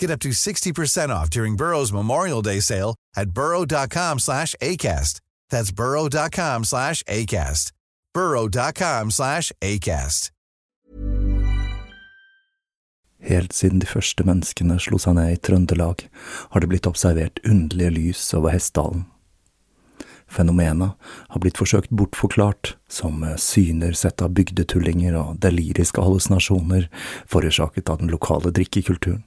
Get 0.00 0.10
up 0.10 0.20
to 0.20 0.30
60% 0.30 1.10
off 1.10 1.28
during 1.28 1.56
Burrow's 1.56 1.92
Memorial 1.92 2.40
Day 2.42 2.60
sale 2.60 2.94
at 3.14 3.30
burrow.com 3.30 4.18
slash 4.18 4.54
ACAST. 4.62 5.20
That's 5.50 5.70
burrow.com 5.72 6.64
slash 6.64 7.02
ACAST. 7.02 7.72
burrow.com 8.14 9.10
slash 9.10 9.52
ACAST. 9.60 10.30
Helt 13.22 13.52
siden 13.52 13.82
de 13.82 13.86
første 13.86 14.24
menneskene 14.24 14.78
slo 14.80 14.96
seg 14.96 15.18
ned 15.18 15.34
i 15.34 15.40
Trøndelag, 15.44 16.06
har 16.54 16.62
det 16.64 16.70
blitt 16.70 16.86
observert 16.88 17.42
underlige 17.44 17.92
lys 17.98 18.22
over 18.32 18.54
Hessdalen. 18.54 19.02
Fenomenet 20.30 20.96
har 21.28 21.42
blitt 21.42 21.60
forsøkt 21.60 21.92
bortforklart 21.92 22.78
som 22.88 23.20
syner 23.36 23.92
sett 23.98 24.24
av 24.24 24.32
bygdetullinger 24.38 25.18
og 25.20 25.36
deliriske 25.44 26.00
hallusinasjoner 26.00 26.88
forårsaket 27.28 27.92
av 27.92 28.00
den 28.00 28.14
lokale 28.14 28.54
drikkekulturen. 28.56 29.26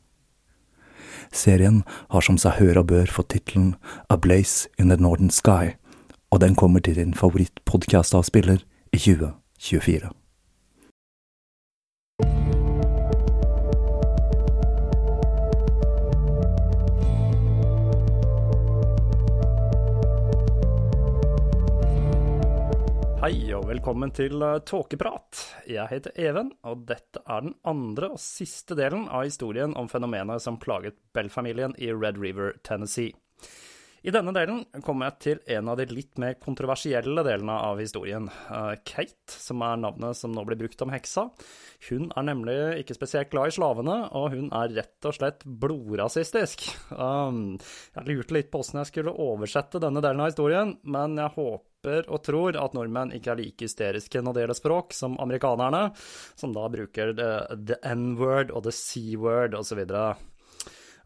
Serien 1.31 1.83
har 2.11 2.21
som 2.25 2.37
seg 2.41 2.59
hør 2.59 2.81
og 2.83 2.89
bør 2.91 3.11
fått 3.11 3.31
tittelen 3.35 3.75
A 4.09 4.17
Blaze 4.19 4.69
in 4.77 4.91
the 4.91 4.99
Northern 4.99 5.31
Sky, 5.31 5.75
og 6.31 6.41
den 6.43 6.55
kommer 6.55 6.79
til 6.79 6.95
din 6.99 7.13
favorittpodkastavspiller 7.13 8.63
i 8.91 8.97
2024. 8.97 10.11
Hei 23.21 23.51
og 23.53 23.67
velkommen 23.69 24.09
til 24.17 24.41
Tåkeprat. 24.65 25.37
Jeg 25.69 25.85
heter 25.91 26.15
Even, 26.17 26.47
og 26.65 26.87
dette 26.89 27.21
er 27.29 27.43
den 27.45 27.53
andre 27.69 28.07
og 28.15 28.17
siste 28.17 28.73
delen 28.73 29.03
av 29.13 29.27
historien 29.27 29.75
om 29.77 29.85
fenomenet 29.91 30.41
som 30.41 30.57
plaget 30.57 30.97
Bell-familien 31.13 31.75
i 31.77 31.91
Red 31.93 32.17
River, 32.17 32.55
Tennessee. 32.65 33.13
I 34.01 34.09
denne 34.09 34.33
delen 34.33 34.63
kommer 34.81 35.11
jeg 35.11 35.21
til 35.21 35.41
en 35.53 35.69
av 35.69 35.77
de 35.77 35.85
litt 35.93 36.17
mer 36.17 36.39
kontroversielle 36.41 37.21
delene 37.27 37.61
av 37.69 37.77
historien. 37.77 38.25
Kate, 38.89 39.29
som 39.29 39.61
er 39.69 39.77
navnet 39.85 40.17
som 40.17 40.33
nå 40.33 40.41
blir 40.49 40.57
brukt 40.63 40.81
om 40.81 40.89
heksa, 40.89 41.27
hun 41.91 42.09
er 42.17 42.25
nemlig 42.25 42.59
ikke 42.81 42.97
spesielt 42.97 43.29
glad 43.29 43.51
i 43.51 43.57
slavene, 43.59 43.99
og 44.17 44.33
hun 44.33 44.49
er 44.49 44.73
rett 44.81 45.05
og 45.05 45.19
slett 45.19 45.45
blodrasistisk. 45.45 46.71
Um, 46.89 47.59
jeg 47.93 48.09
lurte 48.09 48.41
litt 48.41 48.49
på 48.49 48.65
åssen 48.65 48.81
jeg 48.81 48.95
skulle 48.95 49.13
oversette 49.13 49.83
denne 49.83 50.01
delen 50.01 50.25
av 50.25 50.33
historien, 50.33 50.79
men 50.81 51.21
jeg 51.21 51.37
håper 51.37 51.70
og 51.81 52.19
tror 52.21 52.57
at 52.61 52.75
nordmenn 52.77 53.13
ikke 53.17 53.31
er 53.33 53.39
like 53.39 53.65
hysteriske 53.65 54.21
når 54.21 54.35
det 54.35 54.43
gjelder 54.43 54.59
språk, 54.59 54.93
som 54.93 55.17
amerikanerne, 55.21 55.87
som 56.37 56.53
da 56.53 56.67
bruker 56.69 57.15
the 57.17 57.79
N-word 57.95 58.53
og 58.53 58.67
the 58.67 58.73
C-word 58.75 59.57
osv. 59.57 59.81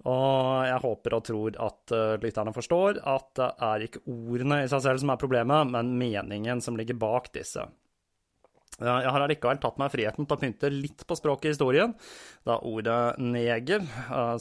Og 0.05 0.67
jeg 0.67 0.81
håper 0.83 1.15
og 1.15 1.23
tror 1.25 1.55
at 1.65 1.95
uh, 1.95 2.17
lytterne 2.21 2.53
forstår 2.53 2.99
at 3.09 3.31
det 3.39 3.47
er 3.69 3.87
ikke 3.87 4.03
ordene 4.05 4.61
i 4.65 4.69
seg 4.69 4.83
selv 4.83 5.01
som 5.01 5.13
er 5.15 5.21
problemet, 5.21 5.71
men 5.71 5.95
meningen 5.97 6.61
som 6.61 6.77
ligger 6.77 6.99
bak 6.99 7.31
disse. 7.33 7.63
Jeg 8.75 9.11
har 9.13 9.23
allikevel 9.23 9.59
tatt 9.63 9.77
meg 9.79 9.91
friheten 9.93 10.25
til 10.27 10.35
å 10.35 10.41
pynte 10.41 10.71
litt 10.73 11.05
på 11.07 11.15
språket 11.15 11.47
i 11.47 11.53
historien, 11.53 11.93
da 12.43 12.57
ordet 12.67 13.15
neger, 13.23 13.85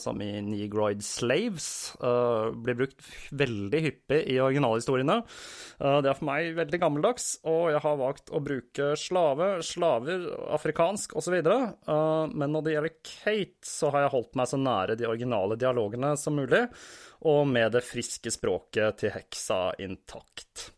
som 0.01 0.19
i 0.19 0.41
negroid 0.43 0.99
slaves, 1.05 1.69
blir 2.65 2.77
brukt 2.81 3.07
veldig 3.31 3.81
hyppig 3.87 4.19
i 4.33 4.35
originalhistoriene. 4.43 5.21
Det 5.79 6.11
er 6.11 6.19
for 6.19 6.27
meg 6.27 6.51
veldig 6.59 6.81
gammeldags, 6.83 7.29
og 7.47 7.71
jeg 7.71 7.83
har 7.87 7.97
valgt 8.03 8.33
å 8.35 8.43
bruke 8.43 8.91
slave, 8.99 9.49
slaver, 9.63 10.27
afrikansk 10.59 11.15
osv. 11.15 11.39
Men 11.39 12.51
når 12.51 12.67
det 12.67 12.75
gjelder 12.75 12.97
Kate, 13.07 13.63
så 13.71 13.95
har 13.95 14.05
jeg 14.05 14.15
holdt 14.17 14.35
meg 14.35 14.51
så 14.51 14.59
nære 14.59 14.99
de 14.99 15.07
originale 15.07 15.59
dialogene 15.59 16.15
som 16.19 16.35
mulig, 16.35 16.65
og 17.25 17.45
med 17.47 17.71
det 17.77 17.85
friske 17.87 18.35
språket 18.35 18.99
til 18.99 19.15
heksa 19.15 19.69
intakt. 19.81 20.74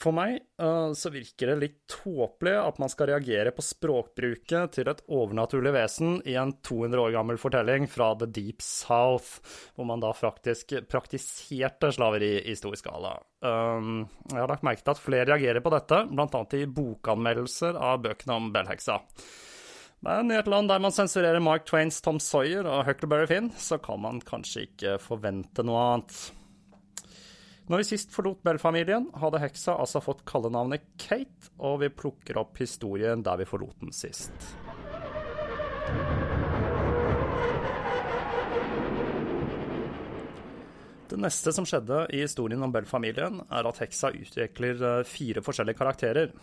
For 0.00 0.16
meg 0.16 0.38
uh, 0.62 0.94
så 0.96 1.10
virker 1.12 1.50
det 1.50 1.56
litt 1.60 1.80
tåpelig 1.90 2.54
at 2.56 2.78
man 2.80 2.88
skal 2.88 3.10
reagere 3.10 3.52
på 3.52 3.64
språkbruket 3.64 4.72
til 4.78 4.88
et 4.88 5.02
overnaturlig 5.12 5.74
vesen 5.76 6.14
i 6.24 6.38
en 6.40 6.54
200 6.64 7.02
år 7.02 7.12
gammel 7.18 7.40
fortelling 7.40 7.84
fra 7.90 8.14
The 8.16 8.30
Deep 8.32 8.64
South, 8.64 9.42
hvor 9.76 9.90
man 9.90 10.00
da 10.00 10.14
faktisk 10.16 10.72
praktiserte 10.88 11.92
slaveri 11.92 12.38
i 12.48 12.56
stor 12.56 12.78
skala. 12.80 13.12
Um, 13.44 14.06
jeg 14.30 14.40
har 14.40 14.48
lagt 14.48 14.64
merke 14.64 14.86
til 14.86 14.94
at 14.94 15.04
flere 15.04 15.28
reagerer 15.34 15.60
på 15.64 15.74
dette, 15.76 16.00
bl.a. 16.08 16.42
i 16.56 16.64
bokanmeldelser 16.80 17.76
av 17.76 18.00
bøkene 18.08 18.40
om 18.40 18.50
Bell-heksa. 18.56 19.02
Men 20.00 20.32
i 20.32 20.40
et 20.40 20.48
land 20.48 20.72
der 20.72 20.80
man 20.80 20.96
sensurerer 20.96 21.44
Mark 21.44 21.68
Twains 21.68 22.00
Tom 22.00 22.16
Sawyer 22.24 22.64
og 22.64 22.86
Huckleberry 22.88 23.28
Finn, 23.28 23.52
så 23.52 23.76
kan 23.84 24.00
man 24.00 24.24
kanskje 24.24 24.64
ikke 24.70 24.96
forvente 25.04 25.64
noe 25.66 25.88
annet. 25.90 26.30
Når 27.70 27.84
vi 27.84 27.84
sist 27.86 28.10
forlot 28.10 28.40
Bell-familien, 28.42 29.04
hadde 29.22 29.38
heksa 29.44 29.76
altså 29.78 30.00
fått 30.02 30.24
kallenavnet 30.26 30.88
Kate, 30.98 31.52
og 31.62 31.76
vi 31.84 31.88
plukker 31.94 32.40
opp 32.40 32.58
historien 32.58 33.22
der 33.22 33.38
vi 33.38 33.46
forlot 33.46 33.76
den 33.84 33.94
sist. 33.94 34.34
Det 41.14 41.20
neste 41.22 41.54
som 41.54 41.66
skjedde 41.66 42.08
i 42.10 42.24
historien 42.24 42.66
om 42.66 42.74
Bell-familien, 42.74 43.38
er 43.46 43.70
at 43.70 43.78
heksa 43.84 44.10
utvikler 44.18 45.06
fire 45.06 45.46
forskjellige 45.46 45.78
karakterer. 45.78 46.34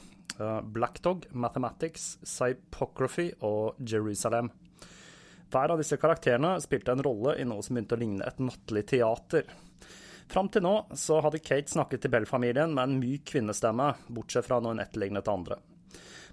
Black 0.63 1.03
Dog, 1.03 1.27
Mathematics, 1.35 2.13
Psypography 2.24 3.33
og 3.44 3.75
Jerusalem. 3.83 4.53
Hver 5.51 5.75
av 5.75 5.83
disse 5.83 6.00
karakterene 6.00 6.56
spilte 6.63 6.95
en 6.95 7.03
rolle 7.03 7.35
i 7.35 7.44
noe 7.47 7.59
som 7.63 7.75
begynte 7.75 8.00
å 8.00 8.06
ligne 8.07 8.27
et 8.27 8.39
nattlig 8.39 8.88
teater. 8.95 9.44
Fram 10.27 10.50
til 10.51 10.65
nå 10.65 10.74
så 11.00 11.21
hadde 11.24 11.39
Kate 11.39 11.71
snakket 11.71 12.03
til 12.03 12.12
Bell-familien 12.12 12.74
med 12.75 12.83
en 12.83 13.00
myk 13.00 13.25
kvinnestemme, 13.31 13.94
bortsett 14.12 14.47
fra 14.47 14.59
når 14.59 14.75
hun 14.75 14.83
etterlignet 14.83 15.31
andre. 15.31 15.59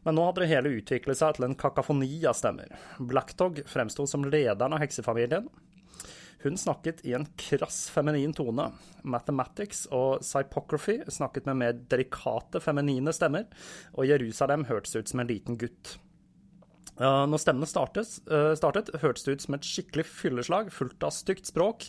Men 0.04 0.18
nå 0.18 0.24
hadde 0.26 0.42
det 0.42 0.50
hele 0.50 0.72
utviklet 0.80 1.18
seg 1.18 1.36
til 1.36 1.46
en 1.46 1.56
kakafoni 1.58 2.10
av 2.28 2.36
stemmer. 2.36 2.74
Blackdog 2.98 3.62
fremsto 3.70 4.04
som 4.10 4.26
lederen 4.26 4.74
av 4.76 4.82
heksefamilien. 4.82 5.46
Hun 6.44 6.58
snakket 6.60 7.00
i 7.08 7.14
en 7.16 7.24
krass 7.40 7.86
feminin 7.88 8.34
tone. 8.36 8.66
Mathematics 9.08 9.86
og 9.96 10.20
Psypocrophy 10.20 10.98
snakket 11.08 11.46
med 11.48 11.60
mer 11.62 11.78
delikate 11.88 12.60
feminine 12.60 13.14
stemmer, 13.16 13.46
og 13.96 14.10
Jerusalem 14.10 14.66
hørtes 14.68 14.98
ut 14.98 15.08
som 15.08 15.22
en 15.22 15.30
liten 15.30 15.56
gutt. 15.56 15.94
Når 16.94 17.40
stemmene 17.42 17.66
startet, 17.66 18.10
uh, 18.30 18.52
startet, 18.54 18.92
hørtes 19.02 19.26
det 19.26 19.32
ut 19.34 19.44
som 19.46 19.56
et 19.56 19.66
skikkelig 19.66 20.04
fylleslag 20.06 20.68
fullt 20.70 21.02
av 21.02 21.10
stygt 21.16 21.50
språk, 21.50 21.88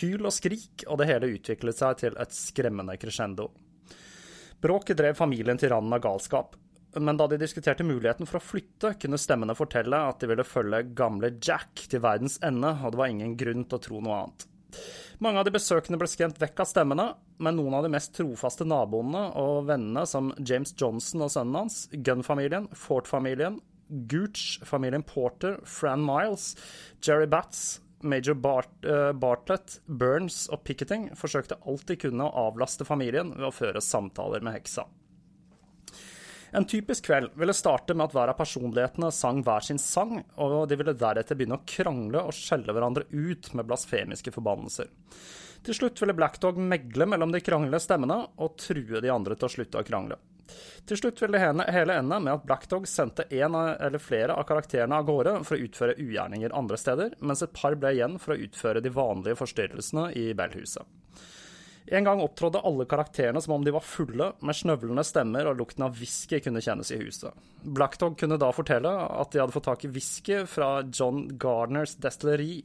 hyl 0.00 0.24
og 0.24 0.32
skrik, 0.32 0.86
og 0.86 1.00
det 1.00 1.08
hele 1.10 1.28
utviklet 1.34 1.76
seg 1.76 1.98
til 2.00 2.16
et 2.16 2.32
skremmende 2.32 2.96
crescendo. 2.96 3.50
Bråket 4.64 4.98
drev 4.98 5.18
familien 5.20 5.60
til 5.60 5.70
randen 5.74 5.92
av 5.94 6.00
galskap, 6.02 6.56
men 6.96 7.18
da 7.20 7.28
de 7.28 7.36
diskuterte 7.38 7.84
muligheten 7.84 8.26
for 8.26 8.40
å 8.40 8.42
flytte, 8.42 8.94
kunne 8.98 9.20
stemmene 9.20 9.54
fortelle 9.54 10.00
at 10.08 10.22
de 10.22 10.30
ville 10.30 10.46
følge 10.46 10.86
gamle 10.96 11.34
Jack 11.36 11.84
til 11.92 12.02
verdens 12.02 12.40
ende, 12.44 12.72
og 12.82 12.94
det 12.94 13.02
var 13.02 13.12
ingen 13.12 13.36
grunn 13.38 13.68
til 13.68 13.78
å 13.78 13.84
tro 13.84 14.00
noe 14.00 14.22
annet. 14.22 14.48
Mange 15.24 15.40
av 15.40 15.46
de 15.46 15.52
besøkende 15.54 15.98
ble 16.00 16.08
skremt 16.10 16.40
vekk 16.40 16.64
av 16.64 16.68
stemmene, 16.70 17.06
men 17.42 17.56
noen 17.58 17.76
av 17.78 17.84
de 17.84 17.92
mest 17.92 18.14
trofaste 18.16 18.66
naboene 18.68 19.28
og 19.40 19.68
vennene, 19.68 20.04
som 20.08 20.32
James 20.38 20.74
Johnson 20.78 21.26
og 21.26 21.32
sønnen 21.34 21.60
hans, 21.60 21.84
Gunn-familien, 21.92 22.68
Fort-familien 22.76 23.60
Gooch, 23.88 24.60
familien 24.66 25.02
Porter, 25.02 25.58
Fran 25.64 26.04
Miles, 26.04 26.56
Jerry 27.00 27.26
Batts, 27.26 27.80
Major 28.00 28.34
Bart, 28.34 28.70
uh, 28.86 29.12
Bartlett, 29.12 29.80
Burns 29.86 30.46
og 30.52 30.62
Picketing 30.64 31.08
forsøkte 31.18 31.58
alt 31.66 31.86
de 31.88 31.98
kunne 31.98 32.28
å 32.28 32.46
avlaste 32.48 32.86
familien 32.86 33.34
ved 33.34 33.48
å 33.48 33.54
føre 33.54 33.82
samtaler 33.82 34.44
med 34.44 34.58
heksa. 34.60 34.86
En 36.50 36.64
typisk 36.64 37.04
kveld 37.04 37.34
ville 37.36 37.52
starte 37.52 37.92
med 37.92 38.06
at 38.06 38.14
hver 38.16 38.30
av 38.32 38.38
personlighetene 38.38 39.10
sang 39.12 39.42
hver 39.44 39.66
sin 39.66 39.80
sang, 39.82 40.22
og 40.40 40.62
de 40.70 40.78
ville 40.80 40.96
deretter 40.96 41.36
begynne 41.36 41.58
å 41.58 41.66
krangle 41.68 42.22
og 42.24 42.36
skjelle 42.36 42.72
hverandre 42.72 43.04
ut 43.10 43.50
med 43.52 43.68
blasfemiske 43.68 44.32
forbannelser. 44.32 44.88
Til 45.66 45.76
slutt 45.76 46.00
ville 46.00 46.16
Black 46.16 46.38
Dog 46.40 46.56
megle 46.56 47.04
mellom 47.10 47.34
de 47.34 47.42
kranglende 47.44 47.82
stemmene 47.82 48.22
og 48.38 48.56
true 48.62 49.02
de 49.04 49.12
andre 49.12 49.36
til 49.36 49.48
å 49.48 49.54
slutte 49.58 49.82
å 49.82 49.84
krangle. 49.84 50.16
Til 50.88 51.00
slutt 51.00 51.22
vil 51.22 51.34
det 51.34 51.42
hele 51.42 51.98
ende 51.98 52.20
med 52.24 52.32
at 52.34 52.46
Blackdog 52.48 52.86
sendte 52.88 53.26
en 53.28 53.56
eller 53.58 54.00
flere 54.02 54.36
av 54.38 54.46
karakterene 54.48 55.00
av 55.00 55.08
gårde 55.08 55.34
for 55.44 55.56
å 55.56 55.66
utføre 55.66 55.98
ugjerninger 56.00 56.54
andre 56.56 56.78
steder, 56.80 57.18
mens 57.20 57.44
et 57.44 57.54
par 57.56 57.76
ble 57.78 57.92
igjen 57.96 58.16
for 58.22 58.34
å 58.34 58.40
utføre 58.48 58.84
de 58.84 58.92
vanlige 58.94 59.38
forstyrrelsene 59.40 60.10
i 60.18 60.30
Bellhuset. 60.38 60.86
En 61.88 62.04
gang 62.04 62.20
opptrådde 62.20 62.60
alle 62.68 62.84
karakterene 62.84 63.40
som 63.40 63.54
om 63.56 63.62
de 63.64 63.72
var 63.72 63.84
fulle, 63.84 64.32
med 64.44 64.56
snøvlende 64.56 65.04
stemmer 65.08 65.48
og 65.48 65.60
lukten 65.60 65.86
av 65.86 65.96
whisky 65.96 66.40
kunne 66.44 66.60
kjennes 66.64 66.90
i 66.92 66.98
huset. 67.00 67.32
Blackdog 67.64 68.18
kunne 68.20 68.36
da 68.40 68.50
fortelle 68.52 68.92
at 68.92 69.32
de 69.32 69.40
hadde 69.40 69.54
fått 69.54 69.68
tak 69.70 69.86
i 69.88 69.92
whisky 69.94 70.42
fra 70.50 70.82
John 70.84 71.24
Gardners 71.40 71.96
destilleri, 72.00 72.60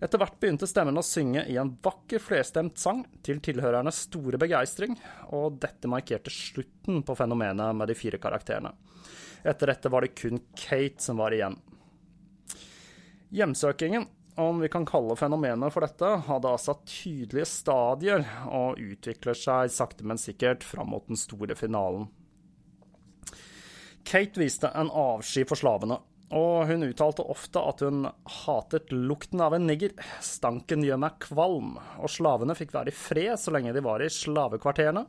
etter 0.00 0.20
hvert 0.20 0.38
begynte 0.40 0.68
stemmen 0.68 0.96
å 0.96 1.04
synge 1.04 1.42
i 1.52 1.58
en 1.60 1.74
vakker 1.84 2.22
flerstemt 2.24 2.80
sang, 2.80 3.02
til 3.24 3.40
tilhørernes 3.44 4.06
store 4.06 4.40
begeistring, 4.40 4.96
og 5.36 5.58
dette 5.60 5.90
markerte 5.92 6.32
slutten 6.32 7.02
på 7.04 7.16
fenomenet 7.18 7.76
med 7.76 7.90
de 7.90 7.96
fire 7.98 8.20
karakterene. 8.22 8.72
Etter 9.44 9.72
dette 9.72 9.92
var 9.92 10.04
det 10.04 10.16
kun 10.16 10.40
Kate 10.56 11.04
som 11.04 11.20
var 11.20 11.36
igjen. 11.36 11.58
Hjemsøkingen, 13.30 14.08
om 14.40 14.60
vi 14.62 14.70
kan 14.72 14.86
kalle 14.88 15.16
fenomenet 15.20 15.72
for 15.74 15.84
dette, 15.84 16.08
hadde 16.26 16.50
altså 16.50 16.78
tydelige 16.88 17.48
stadier 17.48 18.24
og 18.48 18.80
utvikler 18.80 19.36
seg 19.36 19.72
sakte, 19.74 20.06
men 20.08 20.20
sikkert 20.20 20.64
fram 20.64 20.90
mot 20.94 21.04
den 21.08 21.20
store 21.20 21.56
finalen. 21.58 22.08
Kate 24.08 24.40
viste 24.40 24.70
en 24.74 24.88
avsky 24.90 25.44
for 25.44 25.60
slavene, 25.60 26.00
og 26.30 26.70
hun 26.70 26.86
uttalte 26.86 27.26
ofte 27.26 27.62
at 27.66 27.82
hun 27.82 28.04
hatet 28.44 28.92
lukten 28.94 29.42
av 29.42 29.56
en 29.56 29.66
nigger. 29.66 29.96
Stanken 30.22 30.84
gjør 30.86 31.00
meg 31.02 31.18
kvalm, 31.24 31.74
og 31.98 32.12
slavene 32.12 32.54
fikk 32.58 32.74
være 32.76 32.92
i 32.92 32.96
fred 32.96 33.34
så 33.40 33.54
lenge 33.54 33.74
de 33.74 33.82
var 33.82 34.02
i 34.04 34.10
slavekvarterene. 34.14 35.04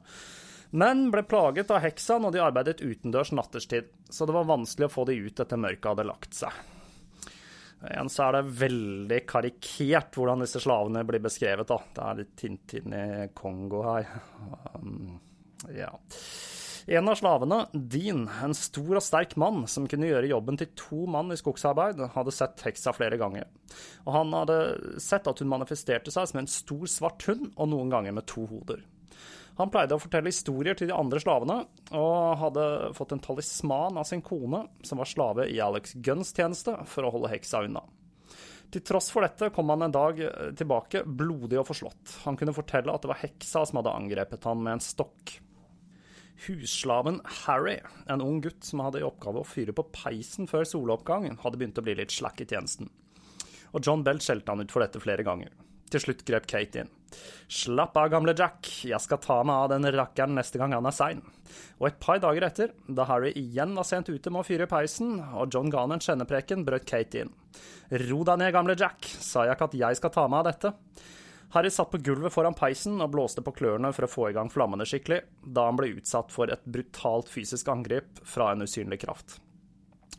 Men 0.71 1.09
ble 1.11 1.25
plaget 1.27 1.71
av 1.73 1.83
heksa 1.83 2.17
når 2.21 2.33
de 2.33 2.41
arbeidet 2.41 2.81
utendørs 2.81 3.33
natterstid, 3.35 3.91
så 4.09 4.25
det 4.25 4.35
var 4.37 4.47
vanskelig 4.49 4.87
å 4.87 4.93
få 4.93 5.05
de 5.09 5.17
ut 5.19 5.43
etter 5.43 5.59
mørket 5.59 5.89
hadde 5.91 6.07
lagt 6.07 6.37
seg. 6.37 6.61
Igjen 7.81 8.11
så 8.13 8.27
er 8.27 8.37
det 8.37 8.55
veldig 8.61 9.19
karikert 9.29 10.17
hvordan 10.17 10.43
disse 10.45 10.61
slavene 10.61 11.03
blir 11.05 11.21
beskrevet. 11.23 11.67
da. 11.67 11.79
Det 11.93 12.07
er 12.07 12.19
litt 12.19 12.33
Tintin 12.37 12.93
i 12.93 13.05
Kongo 13.35 13.81
her. 13.87 14.09
Um, 14.77 15.19
ja. 15.73 15.89
En 16.87 17.09
av 17.09 17.15
slavene, 17.15 17.65
Dean, 17.73 18.23
en 18.43 18.55
stor 18.57 18.97
og 18.97 19.03
sterk 19.05 19.35
mann 19.39 19.65
som 19.69 19.85
kunne 19.89 20.09
gjøre 20.09 20.31
jobben 20.31 20.57
til 20.57 20.71
to 20.79 21.03
mann 21.09 21.33
i 21.33 21.37
skogsarbeid, 21.37 22.01
hadde 22.15 22.33
sett 22.33 22.63
heksa 22.65 22.93
flere 22.95 23.19
ganger. 23.21 23.45
Og 24.07 24.15
han 24.15 24.33
hadde 24.33 24.57
sett 25.01 25.29
at 25.29 25.43
hun 25.43 25.51
manifesterte 25.51 26.13
seg 26.13 26.31
som 26.31 26.41
en 26.41 26.49
stor, 26.49 26.87
svart 26.89 27.27
hund, 27.29 27.51
og 27.55 27.69
noen 27.69 27.93
ganger 27.93 28.17
med 28.17 28.27
to 28.29 28.47
hoder. 28.49 28.81
Han 29.59 29.69
pleide 29.69 29.93
å 29.93 30.01
fortelle 30.01 30.31
historier 30.31 30.77
til 30.77 30.89
de 30.89 30.95
andre 30.97 31.19
slavene, 31.21 31.59
og 31.93 32.39
hadde 32.41 32.65
fått 32.97 33.13
en 33.13 33.21
talisman 33.21 33.99
av 34.01 34.07
sin 34.09 34.23
kone, 34.25 34.63
som 34.87 35.01
var 35.01 35.09
slave 35.11 35.49
i 35.51 35.59
Alex 35.61 35.93
Gunns 36.01 36.33
tjeneste, 36.33 36.79
for 36.89 37.05
å 37.05 37.13
holde 37.13 37.29
heksa 37.33 37.61
unna. 37.67 37.83
Til 38.71 38.83
tross 38.87 39.09
for 39.11 39.27
dette 39.27 39.51
kom 39.51 39.69
han 39.73 39.83
en 39.83 39.93
dag 39.93 40.17
tilbake 40.57 41.03
blodig 41.03 41.59
og 41.59 41.67
forslått. 41.67 42.21
Han 42.23 42.39
kunne 42.39 42.55
fortelle 42.55 42.93
at 42.93 43.03
det 43.03 43.11
var 43.11 43.19
heksa 43.19 43.65
som 43.67 43.81
hadde 43.81 43.93
angrepet 43.99 44.47
han 44.47 44.63
med 44.63 44.77
en 44.77 44.85
stokk. 44.85 45.35
Husslaven 46.47 47.19
Harry, 47.45 47.77
en 48.09 48.21
ung 48.21 48.39
gutt 48.41 48.63
som 48.65 48.81
hadde 48.81 49.01
i 49.01 49.05
oppgave 49.05 49.43
å 49.43 49.47
fyre 49.47 49.75
på 49.77 49.85
peisen 49.93 50.49
før 50.49 50.65
soloppgang, 50.65 51.27
hadde 51.43 51.59
begynt 51.59 51.77
å 51.77 51.83
bli 51.85 51.93
litt 51.99 52.13
slakk 52.15 52.41
i 52.41 52.47
tjenesten. 52.49 52.89
Og 53.71 53.85
John 53.85 54.01
Bell 54.03 54.21
skjelte 54.23 54.51
han 54.51 54.63
ut 54.63 54.73
for 54.73 54.83
dette 54.83 55.01
flere 55.03 55.25
ganger. 55.27 55.53
Til 55.91 56.01
slutt 56.01 56.23
grep 56.25 56.47
Kate 56.47 56.81
inn. 56.81 56.89
Slapp 57.51 57.97
av, 57.99 58.07
gamle 58.13 58.33
Jack, 58.37 58.63
jeg 58.87 59.03
skal 59.03 59.19
ta 59.21 59.41
meg 59.43 59.65
av 59.65 59.69
den 59.73 59.89
rakkeren 59.91 60.37
neste 60.37 60.57
gang 60.57 60.73
han 60.73 60.87
er 60.87 60.95
sein. 60.95 61.21
Og 61.81 61.89
et 61.89 61.99
par 62.01 62.21
dager 62.23 62.47
etter, 62.47 62.71
da 62.87 63.05
Harry 63.09 63.33
igjen 63.35 63.75
var 63.75 63.85
sent 63.87 64.09
ute 64.09 64.31
med 64.31 64.41
å 64.41 64.47
fyre 64.47 64.69
peisen, 64.71 65.17
og 65.35 65.51
John 65.51 65.69
ga 65.71 65.83
han 65.83 65.97
en 65.97 66.03
skjennepreken, 66.03 66.63
brøt 66.67 66.87
Kate 66.87 67.25
inn. 67.25 67.33
Ro 68.07 68.21
deg 68.27 68.39
ned, 68.39 68.53
gamle 68.55 68.77
Jack, 68.79 69.03
sa 69.19 69.43
jeg 69.45 69.59
ikke 69.59 69.67
at 69.73 69.81
jeg 69.83 69.99
skal 69.99 70.15
ta 70.15 70.29
meg 70.31 70.45
av 70.45 70.53
dette? 70.53 70.73
Harry 71.51 71.69
satt 71.69 71.91
på 71.91 71.99
gulvet 71.99 72.31
foran 72.31 72.55
peisen 72.55 73.01
og 73.03 73.11
blåste 73.11 73.43
på 73.43 73.51
klørne 73.51 73.91
for 73.91 74.07
å 74.07 74.11
få 74.11 74.29
i 74.29 74.35
gang 74.37 74.47
flammene 74.51 74.85
skikkelig, 74.87 75.19
da 75.43 75.65
han 75.67 75.79
ble 75.79 75.89
utsatt 75.97 76.31
for 76.31 76.51
et 76.51 76.63
brutalt 76.63 77.27
fysisk 77.31 77.67
angrep 77.73 78.21
fra 78.23 78.53
en 78.53 78.63
usynlig 78.63 79.01
kraft. 79.03 79.41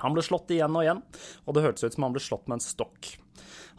Han 0.02 0.12
ble 0.12 0.24
slått 0.24 0.52
igjen 0.52 0.76
og 0.76 0.84
igjen, 0.84 1.00
og 1.46 1.56
det 1.56 1.64
hørtes 1.64 1.86
ut 1.86 1.96
som 1.96 2.06
han 2.08 2.16
ble 2.16 2.24
slått 2.24 2.50
med 2.50 2.58
en 2.58 2.64
stokk. 2.64 3.14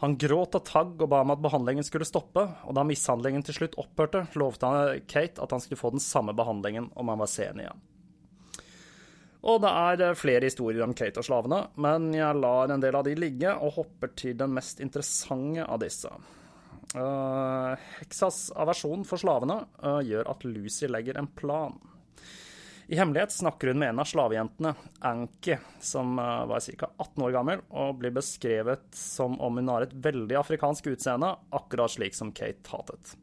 Han 0.02 0.18
gråt 0.18 0.58
av 0.58 0.66
tagg 0.66 0.98
og 0.98 1.10
ba 1.12 1.22
om 1.22 1.30
at 1.34 1.42
behandlingen 1.44 1.86
skulle 1.86 2.08
stoppe, 2.08 2.42
og 2.66 2.74
da 2.74 2.82
mishandlingen 2.86 3.46
til 3.46 3.60
slutt 3.60 3.78
opphørte, 3.78 4.26
lovte 4.34 4.70
han 4.70 5.06
Kate 5.06 5.42
at 5.42 5.54
han 5.54 5.62
skulle 5.62 5.78
få 5.78 5.94
den 5.94 6.02
samme 6.02 6.34
behandlingen 6.34 6.90
om 6.98 7.12
han 7.12 7.22
var 7.22 7.30
seende 7.30 7.68
igjen. 7.68 7.84
Og 9.44 9.60
det 9.60 9.70
er 9.70 10.16
flere 10.18 10.48
historier 10.48 10.82
om 10.82 10.94
Kate 10.96 11.20
og 11.20 11.26
slavene, 11.28 11.66
men 11.76 12.08
jeg 12.16 12.40
lar 12.40 12.72
en 12.72 12.82
del 12.82 12.96
av 12.96 13.04
de 13.06 13.14
ligge 13.14 13.52
og 13.54 13.76
hopper 13.78 14.10
til 14.16 14.38
den 14.40 14.56
mest 14.56 14.80
interessante 14.82 15.66
av 15.68 15.84
disse. 15.84 16.10
Uh, 16.94 17.74
Heksas 17.98 18.52
aversjon 18.54 19.02
for 19.08 19.18
slavene 19.18 19.56
uh, 19.82 19.98
gjør 20.06 20.28
at 20.30 20.44
Lucy 20.46 20.86
legger 20.86 21.18
en 21.18 21.26
plan. 21.26 21.74
I 22.86 22.98
hemmelighet 23.00 23.32
snakker 23.34 23.72
hun 23.72 23.80
med 23.80 23.90
en 23.90 24.02
av 24.02 24.06
slavejentene, 24.06 24.74
Anki, 25.08 25.56
som 25.82 26.14
uh, 26.20 26.44
var 26.46 26.62
ca. 26.62 26.92
18 27.02 27.24
år 27.26 27.32
gammel, 27.34 27.64
og 27.74 27.98
blir 27.98 28.14
beskrevet 28.14 28.86
som 28.94 29.34
om 29.42 29.58
hun 29.58 29.72
har 29.72 29.88
et 29.88 29.96
veldig 30.06 30.38
afrikansk 30.38 30.92
utseende, 30.92 31.32
akkurat 31.58 31.96
slik 31.96 32.14
som 32.14 32.30
Kate 32.36 32.70
hatet. 32.70 33.16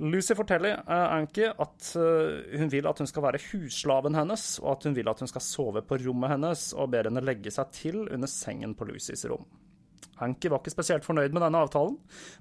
Lucy 0.00 0.32
forteller 0.38 0.78
Anki 0.88 1.44
at 1.50 1.88
hun 1.92 2.70
vil 2.72 2.86
at 2.88 3.02
hun 3.02 3.08
skal 3.10 3.24
være 3.26 3.40
husslaven 3.50 4.14
hennes, 4.16 4.44
og 4.62 4.70
at 4.78 4.86
hun 4.86 4.94
vil 4.96 5.10
at 5.12 5.20
hun 5.20 5.28
skal 5.28 5.44
sove 5.44 5.82
på 5.84 5.98
rommet 6.06 6.32
hennes, 6.32 6.70
og 6.72 6.94
ber 6.94 7.10
henne 7.10 7.20
legge 7.26 7.52
seg 7.52 7.74
til 7.76 8.06
under 8.06 8.30
sengen 8.30 8.72
på 8.78 8.88
Lucys 8.88 9.26
rom. 9.28 9.44
Hanky 10.20 10.50
var 10.52 10.60
ikke 10.60 10.74
spesielt 10.74 11.06
fornøyd 11.06 11.32
med 11.32 11.42
denne 11.44 11.60
avtalen, 11.64 11.96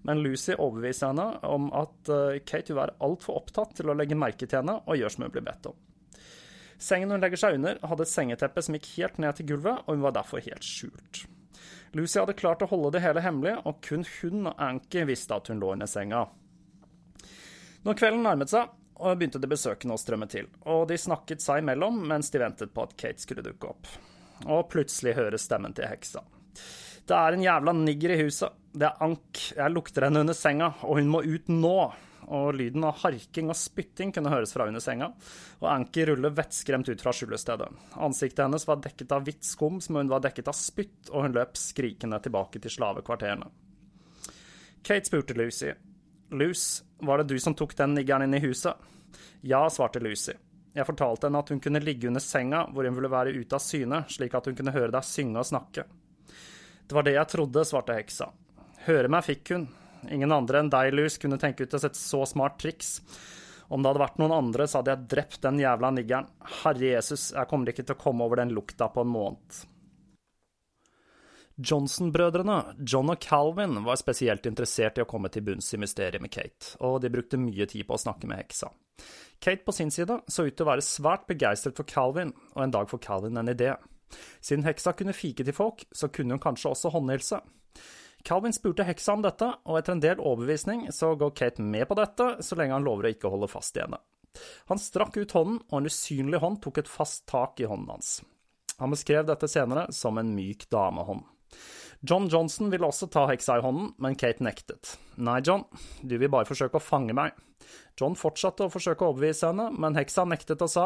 men 0.07 0.23
Lucy 0.23 0.51
overbeviser 0.55 1.13
henne 1.13 1.27
om 1.47 1.69
at 1.75 2.11
eh, 2.11 2.41
Kate 2.43 2.73
vil 2.73 2.81
være 2.81 2.97
altfor 3.05 3.39
opptatt 3.39 3.77
til 3.77 3.91
å 3.91 3.95
legge 3.95 4.17
merke 4.19 4.47
til 4.47 4.59
henne 4.59 4.81
og 4.83 4.99
gjør 4.99 5.15
som 5.15 5.25
hun 5.25 5.35
blir 5.35 5.45
bedt 5.47 5.69
om. 5.71 5.77
Sengen 6.79 7.11
hun 7.11 7.23
legger 7.23 7.39
seg 7.39 7.57
under, 7.59 7.79
hadde 7.83 8.05
et 8.05 8.11
sengeteppe 8.11 8.63
som 8.63 8.75
gikk 8.75 8.89
helt 8.97 9.19
ned 9.19 9.35
til 9.35 9.49
gulvet, 9.51 9.83
og 9.85 9.95
hun 9.95 10.03
var 10.05 10.15
derfor 10.15 10.43
helt 10.43 10.63
skjult. 10.65 11.23
Lucy 11.97 12.19
hadde 12.19 12.37
klart 12.39 12.61
å 12.63 12.69
holde 12.69 12.93
det 12.95 13.03
hele 13.03 13.23
hemmelig, 13.23 13.57
og 13.67 13.79
kun 13.83 14.05
hun 14.19 14.51
og 14.51 14.61
Anki 14.61 15.03
visste 15.09 15.35
at 15.35 15.49
hun 15.51 15.59
lå 15.59 15.73
under 15.75 15.89
senga. 15.89 16.25
Når 17.87 17.97
kvelden 17.99 18.23
nærmet 18.27 18.51
seg, 18.51 18.71
begynte 18.99 19.39
de 19.39 19.49
besøkende 19.49 19.95
å 19.95 19.99
strømme 20.01 20.27
til, 20.31 20.49
og 20.67 20.87
de 20.91 20.99
snakket 20.99 21.43
seg 21.43 21.63
imellom 21.63 22.01
mens 22.07 22.31
de 22.31 22.41
ventet 22.43 22.73
på 22.75 22.83
at 22.83 22.95
Kate 22.99 23.23
skulle 23.23 23.45
dukke 23.45 23.71
opp. 23.71 23.91
Og 24.47 24.67
plutselig 24.71 25.15
høres 25.17 25.47
stemmen 25.47 25.75
til 25.75 25.87
heksa. 25.87 26.23
Det 27.09 27.17
er 27.17 27.33
en 27.33 27.41
jævla 27.41 27.73
nigger 27.73 28.11
i 28.13 28.19
huset. 28.21 28.53
Det 28.69 28.85
er 28.85 28.99
Ank. 29.01 29.39
Jeg 29.57 29.73
lukter 29.73 30.05
henne 30.05 30.21
under 30.21 30.35
senga, 30.37 30.67
og 30.85 30.99
hun 30.99 31.09
må 31.09 31.23
ut 31.25 31.49
nå. 31.49 31.91
og 32.29 32.53
lyden 32.53 32.83
av 32.85 32.99
harking 33.01 33.47
og 33.49 33.57
spytting 33.57 34.11
kunne 34.13 34.29
høres 34.29 34.51
fra 34.53 34.67
under 34.69 34.83
senga, 34.83 35.07
og 35.63 35.69
Anki 35.71 36.03
ruller 36.05 36.29
vettskremt 36.37 36.91
ut 36.91 37.01
fra 37.01 37.09
skjulestedet. 37.09 37.65
Ansiktet 37.97 38.43
hennes 38.43 38.67
var 38.69 38.83
dekket 38.83 39.15
av 39.15 39.23
hvitt 39.25 39.47
skum 39.47 39.79
som 39.81 39.97
hun 39.97 40.11
var 40.11 40.21
dekket 40.21 40.51
av 40.51 40.53
spytt, 40.53 41.09
og 41.09 41.25
hun 41.25 41.33
løp 41.33 41.57
skrikende 41.57 42.19
tilbake 42.21 42.61
til 42.61 42.75
slavekvarterene. 42.75 43.49
Kate 44.85 45.09
spurte 45.09 45.33
Lucy. 45.33 45.73
Luce, 46.29 46.83
var 47.01 47.17
det 47.17 47.33
du 47.33 47.39
som 47.41 47.57
tok 47.57 47.73
den 47.79 47.97
niggeren 47.97 48.27
inn 48.27 48.37
i 48.37 48.43
huset? 48.45 48.77
Ja, 49.41 49.63
svarte 49.73 50.03
Lucy. 50.03 50.37
Jeg 50.77 50.85
fortalte 50.85 51.25
henne 51.25 51.41
at 51.41 51.49
hun 51.49 51.63
kunne 51.63 51.81
ligge 51.81 52.11
under 52.11 52.21
senga 52.21 52.67
hvor 52.69 52.85
hun 52.85 52.99
ville 52.99 53.09
være 53.09 53.33
ute 53.33 53.57
av 53.57 53.65
syne, 53.65 54.03
slik 54.05 54.37
at 54.37 54.45
hun 54.45 54.59
kunne 54.59 54.75
høre 54.77 54.93
deg 54.93 55.09
synge 55.09 55.41
og 55.41 55.49
snakke. 55.49 55.87
Det 56.89 56.95
var 56.97 57.05
det 57.05 57.13
jeg 57.13 57.29
trodde, 57.29 57.65
svarte 57.69 57.93
heksa. 57.93 58.31
Høre 58.87 59.09
meg 59.13 59.27
fikk 59.27 59.51
hun. 59.53 59.67
Ingen 60.09 60.31
andre 60.33 60.63
enn 60.63 60.71
deg, 60.73 60.89
Lus, 60.97 61.19
kunne 61.21 61.37
tenke 61.37 61.67
ut 61.67 61.75
et 61.77 61.97
så 61.99 62.23
smart 62.25 62.55
triks. 62.57 62.95
Om 63.69 63.83
det 63.83 63.91
hadde 63.91 64.01
vært 64.01 64.17
noen 64.17 64.33
andre, 64.33 64.65
så 64.65 64.79
hadde 64.79 64.95
jeg 64.95 65.09
drept 65.11 65.43
den 65.43 65.59
jævla 65.61 65.91
niggeren. 65.93 66.31
Herre 66.63 66.95
Jesus, 66.95 67.27
jeg 67.35 67.49
kommer 67.51 67.69
ikke 67.69 67.85
til 67.85 67.93
å 67.93 68.01
komme 68.01 68.25
over 68.25 68.41
den 68.41 68.55
lukta 68.57 68.87
på 68.89 69.03
en 69.05 69.11
måned. 69.13 69.59
Johnson-brødrene, 71.59 72.57
John 72.87 73.13
og 73.13 73.21
Calvin, 73.21 73.77
var 73.85 73.99
spesielt 74.01 74.49
interessert 74.49 74.97
i 74.97 75.03
å 75.03 75.09
komme 75.11 75.29
til 75.29 75.45
bunns 75.45 75.69
i 75.75 75.81
mysteriet 75.81 76.23
med 76.23 76.33
Kate, 76.33 76.73
og 76.81 77.01
de 77.03 77.13
brukte 77.13 77.37
mye 77.37 77.67
tid 77.69 77.85
på 77.85 77.99
å 77.99 78.01
snakke 78.01 78.31
med 78.31 78.41
heksa. 78.41 78.71
Kate 79.43 79.61
på 79.67 79.75
sin 79.75 79.91
side 79.93 80.21
så 80.25 80.47
ut 80.47 80.55
til 80.55 80.65
å 80.65 80.71
være 80.71 80.89
svært 80.89 81.29
begeistret 81.29 81.77
for 81.77 81.85
Calvin, 81.85 82.33
og 82.55 82.65
en 82.65 82.73
dag 82.73 82.89
får 82.89 83.03
Calvin 83.05 83.37
en 83.37 83.53
idé. 83.53 83.75
Siden 84.41 84.65
heksa 84.67 84.93
kunne 84.97 85.15
fike 85.15 85.45
til 85.45 85.55
folk, 85.55 85.85
så 85.91 86.09
kunne 86.13 86.35
hun 86.35 86.43
kanskje 86.43 86.73
også 86.73 86.91
håndhilse. 86.93 87.41
Calvin 88.25 88.53
spurte 88.53 88.83
heksa 88.83 89.15
om 89.15 89.23
dette, 89.23 89.47
og 89.65 89.79
etter 89.79 89.95
en 89.95 90.03
del 90.03 90.19
overbevisning 90.19 90.87
så 90.95 91.13
går 91.19 91.35
Kate 91.37 91.63
med 91.63 91.87
på 91.87 91.97
dette, 91.99 92.31
så 92.43 92.57
lenge 92.59 92.75
han 92.75 92.87
lover 92.87 93.07
å 93.07 93.13
ikke 93.13 93.31
holde 93.31 93.51
fast 93.51 93.77
i 93.79 93.83
henne. 93.85 94.01
Han 94.69 94.81
strakk 94.81 95.17
ut 95.17 95.35
hånden, 95.35 95.61
og 95.69 95.79
en 95.79 95.89
usynlig 95.89 96.41
hånd 96.43 96.59
tok 96.63 96.81
et 96.81 96.91
fast 96.91 97.25
tak 97.31 97.59
i 97.63 97.69
hånden 97.69 97.93
hans. 97.95 98.19
Han 98.79 98.93
beskrev 98.93 99.25
dette 99.27 99.47
senere 99.51 99.89
som 99.95 100.19
en 100.19 100.33
myk 100.35 100.67
damehånd. 100.71 101.23
John 102.01 102.29
Johnson 102.31 102.69
ville 102.71 102.87
også 102.87 103.09
ta 103.11 103.25
heksa 103.27 103.57
i 103.59 103.63
hånden, 103.63 103.91
men 103.99 104.15
Kate 104.15 104.43
nektet. 104.43 104.95
Nei, 105.19 105.41
John, 105.43 105.65
du 106.01 106.15
vil 106.15 106.31
bare 106.31 106.47
forsøke 106.47 106.79
å 106.79 106.83
fange 106.83 107.15
meg. 107.15 107.35
John 107.99 108.15
fortsatte 108.15 108.65
å 108.65 108.71
forsøke 108.71 109.03
å 109.03 109.11
overbevise 109.11 109.49
henne, 109.51 109.67
men 109.75 109.97
heksa 109.99 110.23
nektet 110.25 110.63
og 110.63 110.71
sa 110.71 110.85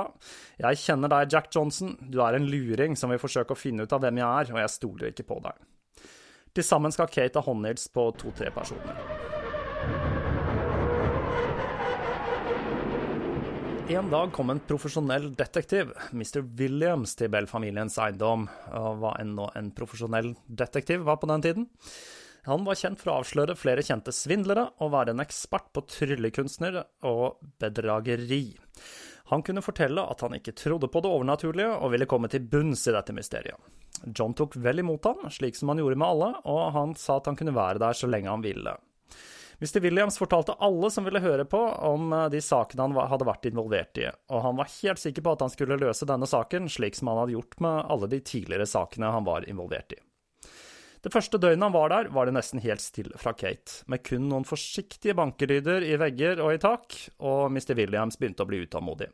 Jeg 0.58 0.82
kjenner 0.82 1.12
deg, 1.14 1.30
Jack 1.32 1.52
Johnson, 1.54 1.94
du 2.02 2.20
er 2.26 2.40
en 2.40 2.50
luring 2.50 2.98
som 2.98 3.14
vil 3.14 3.22
forsøke 3.22 3.54
å 3.54 3.60
finne 3.60 3.86
ut 3.86 3.94
av 3.94 4.02
hvem 4.04 4.24
jeg 4.24 4.28
er, 4.28 4.52
og 4.56 4.62
jeg 4.64 4.74
stoler 4.74 5.14
ikke 5.14 5.30
på 5.30 5.40
deg. 5.46 5.62
Til 6.54 6.66
sammen 6.66 6.94
skal 6.94 7.10
Kate 7.14 7.40
ha 7.40 7.46
håndhils 7.46 7.88
på 7.94 8.10
to-tre 8.18 8.50
personer. 8.54 9.43
En 13.94 14.10
dag 14.10 14.32
kom 14.34 14.50
en 14.50 14.60
profesjonell 14.60 15.28
detektiv, 15.38 15.92
Mr. 16.18 16.40
Williams, 16.58 17.12
til 17.14 17.30
Bell-familiens 17.30 17.94
eiendom. 18.02 18.48
Og 18.74 18.96
hva 19.04 19.12
enn 19.22 19.36
nå 19.38 19.46
en 19.54 19.68
profesjonell 19.78 20.32
detektiv 20.50 21.04
var 21.06 21.20
på 21.22 21.30
den 21.30 21.44
tiden. 21.46 21.68
Han 22.48 22.66
var 22.66 22.80
kjent 22.80 22.98
for 23.04 23.12
å 23.12 23.20
avsløre 23.22 23.54
flere 23.60 23.84
kjente 23.86 24.10
svindlere 24.16 24.64
og 24.82 24.96
være 24.96 25.14
en 25.14 25.22
ekspert 25.22 25.70
på 25.78 25.84
tryllekunstner 25.94 26.80
og 27.06 27.38
bedrageri. 27.62 28.56
Han 29.30 29.46
kunne 29.46 29.62
fortelle 29.62 30.08
at 30.10 30.26
han 30.26 30.40
ikke 30.40 30.56
trodde 30.58 30.90
på 30.90 31.04
det 31.06 31.14
overnaturlige 31.14 31.76
og 31.78 31.94
ville 31.94 32.10
komme 32.10 32.32
til 32.34 32.50
bunns 32.50 32.88
i 32.90 32.96
dette 32.98 33.14
mysteriet. 33.14 33.62
John 34.10 34.34
tok 34.34 34.58
vel 34.58 34.82
imot 34.82 35.06
han, 35.12 35.30
slik 35.30 35.60
som 35.60 35.70
han 35.70 35.84
gjorde 35.84 36.02
med 36.02 36.10
alle, 36.10 36.34
og 36.50 36.64
han 36.80 36.98
sa 36.98 37.22
at 37.22 37.30
han 37.30 37.38
kunne 37.38 37.54
være 37.54 37.86
der 37.86 38.02
så 38.02 38.10
lenge 38.10 38.34
han 38.34 38.42
ville. 38.42 38.74
Mr. 39.64 39.80
Williams 39.80 40.18
fortalte 40.20 40.54
alle 40.60 40.90
som 40.92 41.06
ville 41.08 41.22
høre 41.24 41.46
på, 41.48 41.60
om 41.88 42.14
eh, 42.14 42.30
de 42.34 42.42
sakene 42.44 42.84
han 42.84 42.98
hadde 43.08 43.28
vært 43.30 43.46
involvert 43.48 44.00
i, 44.02 44.10
og 44.12 44.42
han 44.44 44.58
var 44.60 44.72
helt 44.82 45.00
sikker 45.00 45.24
på 45.24 45.36
at 45.38 45.46
han 45.46 45.54
skulle 45.54 45.80
løse 45.80 46.08
denne 46.10 46.28
saken 46.28 46.68
slik 46.68 46.98
som 47.00 47.14
han 47.14 47.22
hadde 47.22 47.38
gjort 47.38 47.56
med 47.64 47.86
alle 47.94 48.10
de 48.12 48.20
tidligere 48.20 48.68
sakene 48.68 49.14
han 49.16 49.24
var 49.24 49.48
involvert 49.48 49.96
i. 49.96 50.02
Det 51.04 51.12
første 51.12 51.40
døgnet 51.40 51.64
han 51.64 51.76
var 51.76 51.96
der, 51.96 52.12
var 52.16 52.28
det 52.28 52.36
nesten 52.36 52.60
helt 52.64 52.84
stille 52.84 53.16
fra 53.20 53.32
Kate, 53.40 53.86
med 53.92 54.04
kun 54.04 54.28
noen 54.28 54.44
forsiktige 54.48 55.16
bankelyder 55.16 55.88
i 55.88 55.96
vegger 56.00 56.44
og 56.44 56.58
i 56.58 56.62
tak, 56.64 57.00
og 57.24 57.48
Mr. 57.52 57.72
Williams 57.80 58.20
begynte 58.20 58.44
å 58.44 58.52
bli 58.52 58.62
utålmodig. 58.68 59.10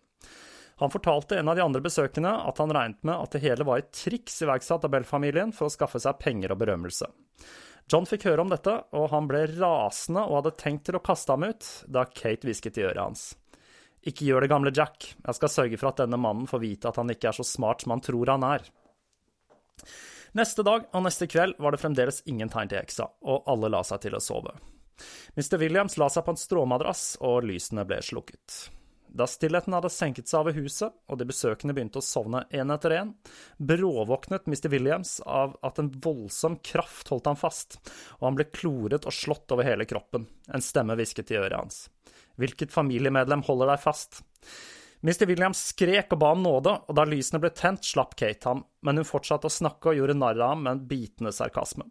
Han 0.81 0.93
fortalte 0.93 1.37
en 1.37 1.49
av 1.49 1.57
de 1.57 1.65
andre 1.65 1.81
besøkende 1.85 2.33
at 2.49 2.57
han 2.61 2.73
regnet 2.73 3.01
med 3.05 3.17
at 3.17 3.33
det 3.37 3.45
hele 3.45 3.65
var 3.69 3.81
et 3.81 3.93
triks 3.93 4.41
iverksatt 4.45 4.85
av 4.87 4.93
Bell-familien 4.93 5.53
for 5.53 5.69
å 5.69 5.73
skaffe 5.73 6.01
seg 6.01 6.21
penger 6.21 6.53
og 6.55 6.61
berømmelse. 6.61 7.09
John 7.89 8.05
fikk 8.05 8.27
høre 8.29 8.43
om 8.43 8.51
dette, 8.51 8.73
og 8.93 9.09
han 9.09 9.27
ble 9.29 9.47
rasende 9.55 10.21
og 10.27 10.39
hadde 10.39 10.57
tenkt 10.61 10.85
til 10.87 10.99
å 10.99 11.03
kaste 11.03 11.33
ham 11.33 11.47
ut, 11.49 11.65
da 11.89 12.05
Kate 12.05 12.45
hvisket 12.45 12.77
i 12.77 12.85
øret 12.85 13.01
hans. 13.01 13.23
Ikke 14.05 14.27
gjør 14.27 14.45
det, 14.45 14.51
gamle 14.51 14.73
Jack, 14.75 15.09
jeg 15.17 15.37
skal 15.39 15.51
sørge 15.51 15.79
for 15.81 15.89
at 15.89 16.03
denne 16.03 16.19
mannen 16.21 16.47
får 16.47 16.61
vite 16.61 16.91
at 16.91 16.99
han 17.01 17.09
ikke 17.11 17.31
er 17.31 17.39
så 17.39 17.45
smart 17.47 17.83
som 17.83 17.95
han 17.95 18.03
tror 18.05 18.31
han 18.31 18.45
er. 18.45 18.67
Neste 20.37 20.61
dag 20.61 20.85
og 20.93 21.03
neste 21.03 21.25
kveld 21.25 21.57
var 21.57 21.73
det 21.73 21.81
fremdeles 21.81 22.21
ingen 22.29 22.51
tegn 22.53 22.69
til 22.69 22.83
heksa, 22.83 23.09
og 23.25 23.49
alle 23.49 23.71
la 23.73 23.81
seg 23.87 24.05
til 24.05 24.15
å 24.15 24.21
sove. 24.21 24.53
Mr. 25.33 25.57
Williams 25.57 25.97
la 25.97 26.11
seg 26.13 26.27
på 26.27 26.35
en 26.35 26.39
stråmadrass, 26.39 27.15
og 27.25 27.41
lysene 27.49 27.87
ble 27.89 28.03
slukket. 28.05 28.67
Da 29.09 29.25
stillheten 29.27 29.73
hadde 29.73 29.89
senket 29.89 30.29
seg 30.29 30.43
over 30.43 30.55
huset, 30.57 30.93
og 31.09 31.17
de 31.17 31.27
besøkende 31.29 31.73
begynte 31.73 32.01
å 32.01 32.05
sovne 32.05 32.43
én 32.53 32.69
etter 32.73 32.93
én, 32.93 33.13
bråvåknet 33.57 34.45
Mr. 34.45 34.69
Williams 34.73 35.17
av 35.25 35.55
at 35.65 35.81
en 35.81 35.89
voldsom 36.03 36.59
kraft 36.65 37.09
holdt 37.09 37.29
ham 37.31 37.39
fast, 37.39 37.79
og 38.19 38.27
han 38.29 38.37
ble 38.37 38.49
kloret 38.53 39.07
og 39.09 39.15
slått 39.15 39.55
over 39.55 39.65
hele 39.65 39.87
kroppen. 39.89 40.27
En 40.53 40.63
stemme 40.63 40.97
hvisket 40.99 41.33
i 41.33 41.39
øret 41.41 41.57
hans. 41.57 41.87
Hvilket 42.39 42.73
familiemedlem 42.73 43.43
holder 43.49 43.73
deg 43.73 43.81
fast? 43.83 44.21
Mr. 45.01 45.25
Williams 45.29 45.61
skrek 45.71 46.11
og 46.11 46.19
ba 46.19 46.33
om 46.35 46.41
nåde, 46.43 46.73
og 46.91 46.95
da 46.95 47.05
lysene 47.07 47.39
ble 47.41 47.53
tent, 47.55 47.87
slapp 47.87 48.17
Kate 48.19 48.51
ham, 48.51 48.65
men 48.83 48.99
hun 48.99 49.07
fortsatte 49.07 49.47
å 49.47 49.53
snakke 49.53 49.91
og 49.91 49.99
gjorde 49.99 50.17
narr 50.19 50.41
av 50.41 50.53
ham 50.53 50.65
med 50.65 50.73
en 50.75 50.83
bitende 50.89 51.31
sarkasme. 51.35 51.87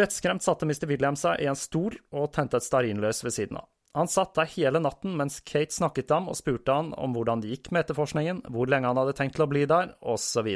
Vettskremt 0.00 0.44
satte 0.44 0.68
Mr. 0.68 0.88
Williams 0.88 1.26
seg 1.26 1.44
i 1.44 1.48
en 1.50 1.58
stol 1.58 1.98
og 2.16 2.32
tente 2.32 2.56
et 2.56 2.64
stearinlys 2.64 3.20
ved 3.26 3.36
siden 3.36 3.60
av. 3.60 3.68
Han 3.92 4.08
satt 4.08 4.34
der 4.38 4.48
hele 4.54 4.80
natten 4.80 5.16
mens 5.18 5.40
Kate 5.44 5.74
snakket 5.74 6.12
ham 6.14 6.30
og 6.32 6.38
spurte 6.38 6.72
han 6.72 6.92
om 6.96 7.12
hvordan 7.12 7.42
det 7.42 7.52
gikk 7.52 7.72
med 7.72 7.84
etterforskningen, 7.84 8.40
hvor 8.48 8.70
lenge 8.70 8.88
han 8.88 9.00
hadde 9.00 9.16
tenkt 9.18 9.36
til 9.36 9.44
å 9.44 9.50
bli 9.52 9.66
der, 9.68 9.92
osv. 10.00 10.48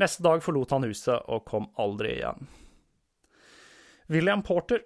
Neste 0.00 0.26
dag 0.26 0.42
forlot 0.44 0.74
han 0.74 0.84
huset 0.84 1.30
og 1.32 1.46
kom 1.48 1.70
aldri 1.80 2.18
igjen. 2.18 2.50
William 4.12 4.42
Porter 4.44 4.82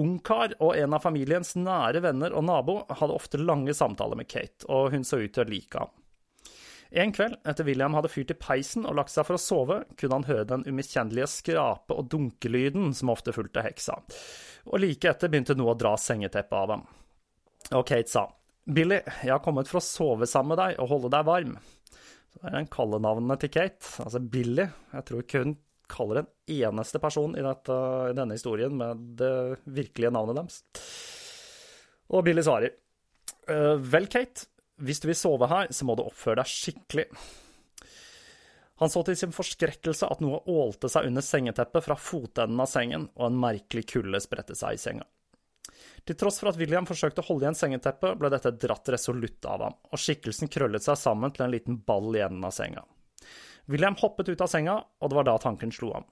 ungkar 0.00 0.54
og 0.64 0.76
en 0.78 0.96
av 0.96 1.04
familiens 1.04 1.52
nære 1.58 2.00
venner 2.04 2.32
og 2.32 2.46
nabo 2.48 2.78
hadde 2.88 3.16
ofte 3.16 3.40
lange 3.42 3.74
samtaler 3.76 4.16
med 4.16 4.30
Kate, 4.30 4.64
og 4.72 4.94
hun 4.94 5.04
så 5.04 5.20
ut 5.20 5.34
til 5.34 5.44
å 5.44 5.50
like 5.50 5.82
ham. 5.82 5.92
En 6.92 7.12
kveld, 7.12 7.38
etter 7.48 7.64
William 7.64 7.94
hadde 7.96 8.10
fyrt 8.12 8.34
i 8.34 8.36
peisen 8.36 8.84
og 8.84 8.98
lagt 8.98 9.12
seg 9.12 9.24
for 9.24 9.38
å 9.38 9.40
sove, 9.40 9.78
kunne 9.96 10.18
han 10.18 10.26
høre 10.28 10.48
den 10.48 10.64
umiskjennelige 10.68 11.28
skrape- 11.32 11.96
og 11.96 12.10
dunkelyden 12.12 12.92
som 12.96 13.12
ofte 13.12 13.32
fulgte 13.32 13.64
heksa, 13.64 13.96
og 14.68 14.82
like 14.82 15.10
etter 15.10 15.30
begynte 15.32 15.56
noe 15.58 15.74
å 15.74 15.78
dra 15.78 15.96
sengeteppet 15.98 16.58
av 16.58 16.74
ham. 16.74 16.84
Og 17.78 17.84
Kate 17.88 18.10
sa, 18.10 18.26
Billy, 18.62 19.00
jeg 19.22 19.32
har 19.32 19.42
kommet 19.42 19.70
for 19.70 19.80
å 19.80 19.84
sove 19.84 20.28
sammen 20.30 20.54
med 20.54 20.62
deg 20.62 20.82
og 20.82 20.90
holde 20.92 21.10
deg 21.14 21.26
varm. 21.26 21.56
Så 22.32 22.46
er 22.46 22.56
den 22.56 22.70
kallenavnet 22.72 23.42
til 23.42 23.52
Kate, 23.52 23.88
altså 24.04 24.22
Billy, 24.22 24.68
jeg 24.94 25.08
tror 25.08 25.24
ikke 25.24 25.42
hun 25.44 25.56
kaller 25.92 26.22
en 26.22 26.30
eneste 26.48 27.00
person 27.02 27.34
i, 27.36 27.42
dette, 27.44 27.74
i 28.08 28.16
denne 28.16 28.38
historien 28.38 28.72
med 28.78 29.02
det 29.18 29.34
virkelige 29.66 30.12
navnet 30.14 30.38
deres. 30.38 30.62
Og 32.12 32.24
Billy 32.24 32.44
svarer. 32.44 32.78
«Eh, 33.50 33.74
vel, 33.92 34.06
Kate, 34.08 34.46
hvis 34.82 35.02
du 35.02 35.08
vil 35.10 35.18
sove 35.18 35.48
her, 35.50 35.68
så 35.74 35.86
må 35.86 35.96
du 35.98 36.04
oppføre 36.06 36.40
deg 36.40 36.50
skikkelig. 36.50 37.08
Han 38.80 38.90
så 38.90 39.02
til 39.06 39.18
sin 39.18 39.34
forskrekkelse 39.34 40.08
at 40.08 40.22
noe 40.24 40.40
ålte 40.50 40.88
seg 40.90 41.08
under 41.10 41.24
sengeteppet 41.24 41.84
fra 41.84 41.96
fotenden 41.98 42.62
av 42.62 42.70
sengen, 42.70 43.08
og 43.18 43.28
en 43.28 43.42
merkelig 43.42 43.84
kulde 43.92 44.20
spredte 44.24 44.56
seg 44.58 44.78
i 44.78 44.80
senga. 44.80 45.06
Til 46.02 46.18
tross 46.18 46.40
for 46.42 46.50
at 46.50 46.58
William 46.58 46.86
forsøkte 46.88 47.22
å 47.22 47.26
holde 47.28 47.46
igjen 47.46 47.58
sengeteppet, 47.58 48.16
ble 48.18 48.30
dette 48.32 48.54
dratt 48.64 48.88
resolutt 48.90 49.46
av 49.46 49.62
ham, 49.68 49.76
og 49.92 50.00
skikkelsen 50.00 50.50
krøllet 50.50 50.82
seg 50.82 50.98
sammen 50.98 51.34
til 51.34 51.46
en 51.46 51.54
liten 51.54 51.78
ball 51.86 52.10
i 52.16 52.24
enden 52.24 52.48
av 52.48 52.54
senga. 52.56 52.82
William 53.70 53.94
hoppet 54.00 54.32
ut 54.32 54.42
av 54.42 54.50
senga, 54.50 54.80
og 54.98 55.12
det 55.12 55.18
var 55.20 55.28
da 55.28 55.36
tanken 55.42 55.70
slo 55.74 55.92
ham. 55.94 56.08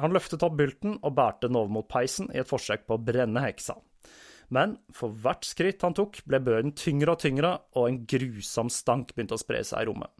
Han 0.00 0.14
løftet 0.14 0.42
opp 0.42 0.56
bulten 0.58 0.96
og 1.02 1.14
bærte 1.14 1.46
den 1.46 1.58
over 1.60 1.70
mot 1.76 1.88
peisen 1.90 2.30
i 2.32 2.40
et 2.40 2.48
forsøk 2.50 2.86
på 2.88 2.96
å 2.96 3.04
brenne 3.04 3.42
heksa. 3.44 3.76
Men 4.54 4.78
for 4.94 5.12
hvert 5.22 5.46
skritt 5.46 5.84
han 5.84 5.94
tok, 5.96 6.22
ble 6.28 6.40
børen 6.44 6.74
tyngre 6.76 7.14
og 7.14 7.22
tyngre, 7.22 7.52
og 7.76 7.88
en 7.88 8.00
grusom 8.08 8.72
stank 8.72 9.14
begynte 9.14 9.36
å 9.36 9.40
spre 9.40 9.62
seg 9.64 9.84
i 9.84 9.88
rommet. 9.90 10.10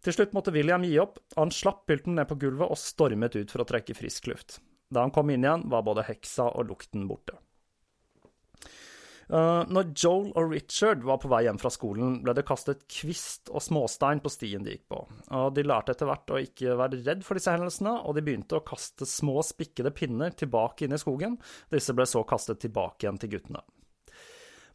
Til 0.00 0.16
slutt 0.16 0.32
måtte 0.36 0.54
William 0.54 0.84
gi 0.86 0.96
opp, 1.02 1.20
og 1.36 1.42
han 1.44 1.54
slapp 1.54 1.84
pylten 1.90 2.16
ned 2.16 2.28
på 2.30 2.38
gulvet 2.40 2.72
og 2.72 2.80
stormet 2.80 3.36
ut 3.36 3.52
for 3.52 3.64
å 3.64 3.68
trekke 3.68 3.96
frisk 3.98 4.30
luft. 4.32 4.58
Da 4.90 5.04
han 5.04 5.14
kom 5.14 5.30
inn 5.30 5.44
igjen, 5.46 5.68
var 5.70 5.86
både 5.86 6.06
heksa 6.08 6.48
og 6.50 6.72
lukten 6.72 7.06
borte. 7.10 7.36
Uh, 9.30 9.62
når 9.70 9.92
Joel 9.94 10.32
og 10.34 10.48
Richard 10.50 11.04
var 11.06 11.20
på 11.22 11.28
vei 11.30 11.44
hjem 11.44 11.58
fra 11.62 11.70
skolen, 11.70 12.16
ble 12.24 12.32
det 12.34 12.42
kastet 12.48 12.80
kvist 12.90 13.52
og 13.52 13.62
småstein 13.62 14.18
på 14.24 14.32
stien 14.32 14.64
de 14.66 14.74
gikk 14.74 14.88
på, 14.90 15.04
og 15.38 15.52
de 15.54 15.62
lærte 15.62 15.94
etter 15.94 16.10
hvert 16.10 16.32
å 16.34 16.40
ikke 16.42 16.74
være 16.80 16.98
redd 17.06 17.22
for 17.22 17.38
disse 17.38 17.54
hendelsene, 17.54 17.92
og 18.02 18.16
de 18.16 18.24
begynte 18.26 18.58
å 18.58 18.64
kaste 18.66 19.06
små 19.06 19.38
spikkede 19.46 19.94
pinner 19.94 20.34
tilbake 20.34 20.88
inn 20.88 20.96
i 20.96 20.98
skogen, 20.98 21.38
disse 21.70 21.94
ble 21.94 22.08
så 22.10 22.24
kastet 22.26 22.58
tilbake 22.64 23.06
igjen 23.06 23.22
til 23.22 23.36
guttene. 23.36 23.62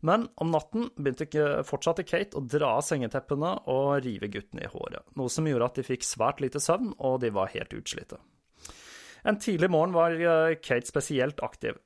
Men 0.06 0.28
om 0.42 0.52
natten 0.54 0.90
begynte 1.00 1.48
fortsatte 1.66 2.06
Kate 2.06 2.38
å 2.38 2.44
dra 2.46 2.76
av 2.78 2.86
sengeteppene 2.86 3.56
og 3.72 4.06
rive 4.06 4.30
guttene 4.30 4.68
i 4.68 4.70
håret, 4.70 5.02
noe 5.18 5.32
som 5.34 5.48
gjorde 5.50 5.72
at 5.72 5.80
de 5.80 5.88
fikk 5.88 6.06
svært 6.06 6.44
lite 6.44 6.62
søvn, 6.62 6.94
og 7.00 7.20
de 7.24 7.32
var 7.34 7.54
helt 7.56 7.74
utslitte. 7.74 8.20
En 9.26 9.40
tidlig 9.42 9.72
morgen 9.74 9.96
var 9.96 10.14
eh, 10.14 10.58
Kate 10.62 10.86
spesielt 10.86 11.42
aktiv. 11.42 11.80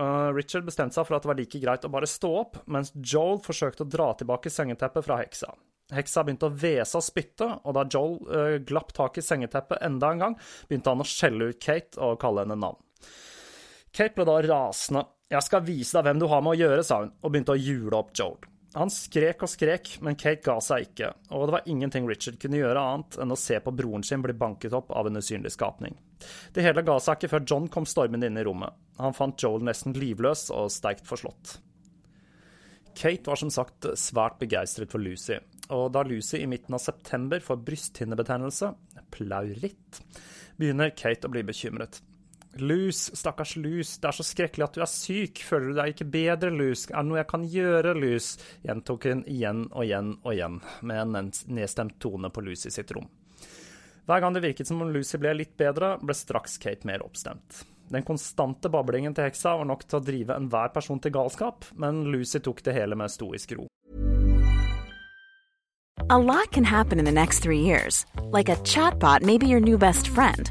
Eh, 0.00 0.28
Richard 0.32 0.64
bestemte 0.64 0.96
seg 0.96 1.04
for 1.08 1.18
at 1.18 1.26
det 1.26 1.30
var 1.30 1.38
like 1.40 1.60
greit 1.60 1.84
å 1.84 1.92
bare 1.92 2.08
stå 2.08 2.32
opp, 2.40 2.58
mens 2.72 2.94
Joel 2.96 3.42
forsøkte 3.44 3.84
å 3.84 3.90
dra 3.92 4.10
tilbake 4.16 4.52
sengeteppet 4.52 5.04
fra 5.04 5.20
heksa. 5.20 5.52
Heksa 5.92 6.24
begynte 6.24 6.48
å 6.48 6.56
hvese 6.56 6.98
og 6.98 7.04
spytte, 7.04 7.46
og 7.62 7.76
da 7.76 7.84
Joel 7.92 8.16
uh, 8.26 8.56
glapp 8.66 8.90
tak 8.96 9.20
i 9.20 9.22
sengeteppet 9.22 9.84
enda 9.86 10.10
en 10.10 10.22
gang, 10.24 10.40
begynte 10.66 10.90
han 10.90 11.04
å 11.04 11.06
skjelle 11.06 11.52
ut 11.52 11.60
Kate 11.62 12.00
og 12.02 12.18
kalle 12.24 12.42
henne 12.42 12.56
navn. 12.58 12.80
Kate 13.96 14.12
ble 14.12 14.26
da 14.28 14.40
rasende. 14.44 15.06
'Jeg 15.26 15.42
skal 15.42 15.64
vise 15.66 15.96
deg 15.96 16.04
hvem 16.06 16.20
du 16.20 16.28
har 16.30 16.42
med 16.44 16.52
å 16.52 16.60
gjøre', 16.60 16.84
sa 16.84 17.00
hun, 17.00 17.14
og 17.22 17.32
begynte 17.32 17.54
å 17.56 17.58
jule 17.58 17.96
opp 17.96 18.12
Joel. 18.14 18.44
Han 18.76 18.90
skrek 18.92 19.40
og 19.42 19.48
skrek, 19.48 19.88
men 20.04 20.18
Kate 20.20 20.44
ga 20.44 20.58
seg 20.60 20.84
ikke, 20.84 21.08
og 21.32 21.46
det 21.48 21.54
var 21.54 21.68
ingenting 21.72 22.04
Richard 22.06 22.36
kunne 22.38 22.58
gjøre 22.60 22.82
annet 22.82 23.16
enn 23.24 23.32
å 23.32 23.38
se 23.40 23.56
på 23.64 23.72
broren 23.72 24.04
sin 24.04 24.20
bli 24.22 24.34
banket 24.36 24.74
opp 24.76 24.90
av 24.92 25.08
en 25.08 25.16
usynlig 25.16 25.54
skapning. 25.54 25.96
Det 26.52 26.62
hele 26.62 26.84
ga 26.84 26.98
seg 27.00 27.16
ikke 27.16 27.30
før 27.32 27.46
John 27.48 27.68
kom 27.72 27.88
stormende 27.88 28.28
inn 28.28 28.36
i 28.36 28.44
rommet. 28.44 28.76
Han 29.00 29.16
fant 29.16 29.40
Joel 29.40 29.64
nesten 29.64 29.96
livløs 29.96 30.50
og 30.52 30.68
sterkt 30.74 31.08
forslått. 31.08 31.56
Kate 32.96 33.32
var 33.32 33.40
som 33.40 33.52
sagt 33.52 33.88
svært 33.96 34.36
begeistret 34.44 34.92
for 34.92 35.00
Lucy, 35.00 35.40
og 35.72 35.88
da 35.96 36.04
Lucy 36.04 36.42
i 36.42 36.50
midten 36.50 36.76
av 36.76 36.84
september 36.84 37.40
får 37.40 37.64
brysthinnebetennelse, 37.64 38.74
plauritt, 39.10 40.02
begynner 40.60 40.92
Kate 40.92 41.28
å 41.28 41.32
bli 41.32 41.44
bekymret. 41.48 42.02
Lus, 42.60 43.10
stakkars 43.16 43.56
Lus, 43.56 43.96
det 44.00 44.08
er 44.10 44.16
så 44.16 44.24
skrekkelig 44.26 44.64
at 44.66 44.76
du 44.76 44.82
er 44.84 44.90
syk, 44.90 45.42
føler 45.44 45.70
du 45.70 45.78
deg 45.80 45.92
ikke 45.92 46.08
bedre, 46.12 46.50
Lus, 46.54 46.86
er 46.90 46.98
det 46.98 47.10
noe 47.10 47.20
jeg 47.20 47.30
kan 47.30 47.46
gjøre, 47.52 47.94
Lus, 47.98 48.32
gjentok 48.66 49.06
hun 49.10 49.22
igjen 49.30 49.66
og 49.72 49.84
igjen 49.84 50.10
og 50.22 50.32
igjen, 50.32 50.58
med 50.86 51.16
en 51.18 51.30
nedstemt 51.58 51.98
tone 52.02 52.32
på 52.32 52.44
Lucy 52.46 52.72
sitt 52.74 52.92
rom. 52.96 53.08
Hver 54.06 54.22
gang 54.22 54.36
det 54.36 54.44
virket 54.44 54.68
som 54.68 54.82
om 54.84 54.92
Lucy 54.94 55.18
ble 55.18 55.32
litt 55.34 55.56
bedre, 55.58 55.96
ble 55.98 56.14
straks 56.14 56.60
Kate 56.62 56.86
mer 56.86 57.02
oppstemt. 57.02 57.64
Den 57.90 58.02
konstante 58.06 58.70
bablingen 58.70 59.14
til 59.14 59.26
heksa 59.28 59.56
var 59.58 59.66
nok 59.66 59.86
til 59.86 59.98
å 59.98 60.04
drive 60.06 60.36
enhver 60.36 60.72
person 60.74 60.98
til 61.02 61.14
galskap, 61.14 61.66
men 61.78 62.04
Lucy 62.10 62.42
tok 62.42 62.62
det 62.66 62.74
hele 62.74 62.98
med 62.98 63.10
stoisk 63.10 63.56
ro. 63.58 63.66
A 66.08 66.18
lot 66.18 66.52
can 66.52 66.64
happen 66.64 67.00
in 67.00 67.04
the 67.04 67.10
next 67.10 67.40
three 67.40 67.60
years. 67.60 68.06
Like 68.30 68.48
a 68.48 68.56
chatbot 68.62 69.22
may 69.22 69.38
be 69.38 69.46
your 69.48 69.60
new 69.60 69.76
best 69.76 70.06
friend. 70.06 70.50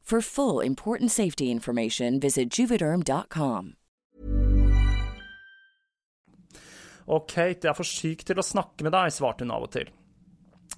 For 0.11 0.21
full 0.21 0.65
important 0.65 1.11
safety 1.11 1.51
information, 1.51 2.19
visit 2.19 2.59
juvederm.com. 2.59 3.73
Og 7.07 7.29
Kate, 7.29 7.63
jeg 7.63 7.71
er 7.71 7.77
for 7.77 7.87
syk 7.87 8.25
til 8.27 8.41
å 8.41 8.43
snakke 8.43 8.83
med 8.83 8.91
deg, 8.91 9.13
svarte 9.15 9.47
hun 9.47 9.55
av 9.55 9.69
og 9.69 9.71
til. 9.71 9.87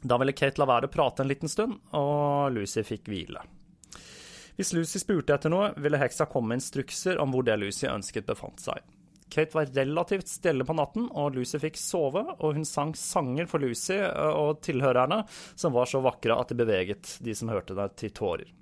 Da 0.05 0.19
ville 0.21 0.37
Kate 0.37 0.61
la 0.61 0.69
være 0.69 0.85
å 0.85 0.93
prate 0.93 1.25
en 1.25 1.33
liten 1.33 1.49
stund, 1.49 1.81
og 1.97 2.53
Lucy 2.53 2.85
fikk 2.85 3.09
hvile. 3.09 3.41
Hvis 4.53 4.75
Lucy 4.77 5.01
spurte 5.01 5.33
etter 5.33 5.49
noe, 5.49 5.73
ville 5.81 5.97
heksa 5.97 6.29
komme 6.29 6.53
med 6.53 6.61
instrukser 6.61 7.17
om 7.17 7.33
hvor 7.33 7.49
det 7.49 7.57
Lucy 7.57 7.89
ønsket 7.89 8.29
befant 8.29 8.61
seg. 8.61 8.85
Kate 9.33 9.57
var 9.57 9.73
relativt 9.73 10.29
stille 10.29 10.61
på 10.61 10.77
natten, 10.77 11.09
og 11.09 11.39
Lucy 11.39 11.57
fikk 11.57 11.81
sove, 11.81 12.27
og 12.37 12.51
hun 12.53 12.69
sang 12.69 12.93
sanger 12.93 13.49
for 13.49 13.65
Lucy 13.65 13.97
og 13.97 14.59
tilhørerne 14.61 15.23
som 15.55 15.73
var 15.73 15.89
så 15.89 16.05
vakre 16.05 16.37
at 16.37 16.53
de 16.53 16.65
beveget 16.67 17.17
de 17.25 17.33
som 17.33 17.49
hørte 17.49 17.73
det, 17.81 17.95
til 17.97 18.13
tårer. 18.13 18.59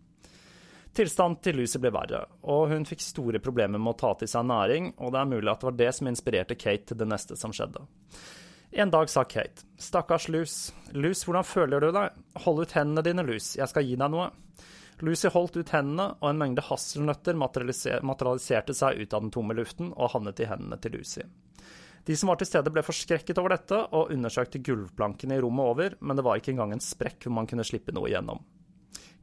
Tilstanden 0.92 1.40
til 1.40 1.56
Lucy 1.56 1.80
ble 1.80 1.94
verre, 1.96 2.26
og 2.52 2.66
hun 2.74 2.84
fikk 2.88 3.04
store 3.06 3.40
problemer 3.40 3.80
med 3.80 3.94
å 3.94 4.00
ta 4.02 4.12
til 4.20 4.28
seg 4.28 4.44
næring, 4.50 4.92
og 5.00 5.14
det 5.14 5.22
er 5.22 5.30
mulig 5.32 5.52
at 5.52 5.62
det 5.62 5.70
var 5.70 5.78
det 5.80 5.92
som 5.96 6.10
inspirerte 6.12 6.58
Kate 6.60 6.92
til 6.92 7.00
det 7.00 7.08
neste 7.08 7.38
som 7.40 7.54
skjedde. 7.56 7.86
En 8.72 8.92
dag 8.92 9.08
sa 9.12 9.24
Kate, 9.24 9.64
stakkars 9.80 10.28
Lus, 10.32 10.56
Lus, 10.92 11.24
hvordan 11.28 11.48
føler 11.48 11.84
du 11.84 11.90
deg, 11.96 12.20
hold 12.44 12.60
ut 12.64 12.76
hendene 12.76 13.06
dine, 13.08 13.24
Lus, 13.28 13.54
jeg 13.60 13.72
skal 13.72 13.88
gi 13.88 13.96
deg 13.96 14.12
noe. 14.12 14.30
Lucy 15.02 15.32
holdt 15.34 15.58
ut 15.58 15.72
hendene, 15.74 16.12
og 16.20 16.28
en 16.30 16.40
mengde 16.44 16.64
hasselnøtter 16.68 17.40
materialiserte 17.40 18.76
seg 18.76 19.00
ut 19.00 19.16
av 19.16 19.24
den 19.24 19.34
tomme 19.34 19.56
luften 19.58 19.96
og 19.96 20.12
havnet 20.14 20.44
i 20.44 20.50
hendene 20.52 20.78
til 20.84 21.00
Lucy. 21.00 21.24
De 22.04 22.18
som 22.18 22.32
var 22.32 22.40
til 22.42 22.50
stede, 22.50 22.72
ble 22.74 22.84
forskrekket 22.84 23.40
over 23.40 23.56
dette 23.56 23.80
og 23.96 24.12
undersøkte 24.12 24.62
gulvplankene 24.66 25.38
i 25.38 25.44
rommet 25.44 25.72
over, 25.72 25.96
men 26.02 26.18
det 26.18 26.26
var 26.26 26.40
ikke 26.40 26.52
engang 26.56 26.76
en 26.76 26.84
sprekk 26.84 27.26
hvor 27.26 27.40
man 27.40 27.48
kunne 27.50 27.66
slippe 27.68 27.96
noe 27.96 28.10
igjennom. 28.12 28.42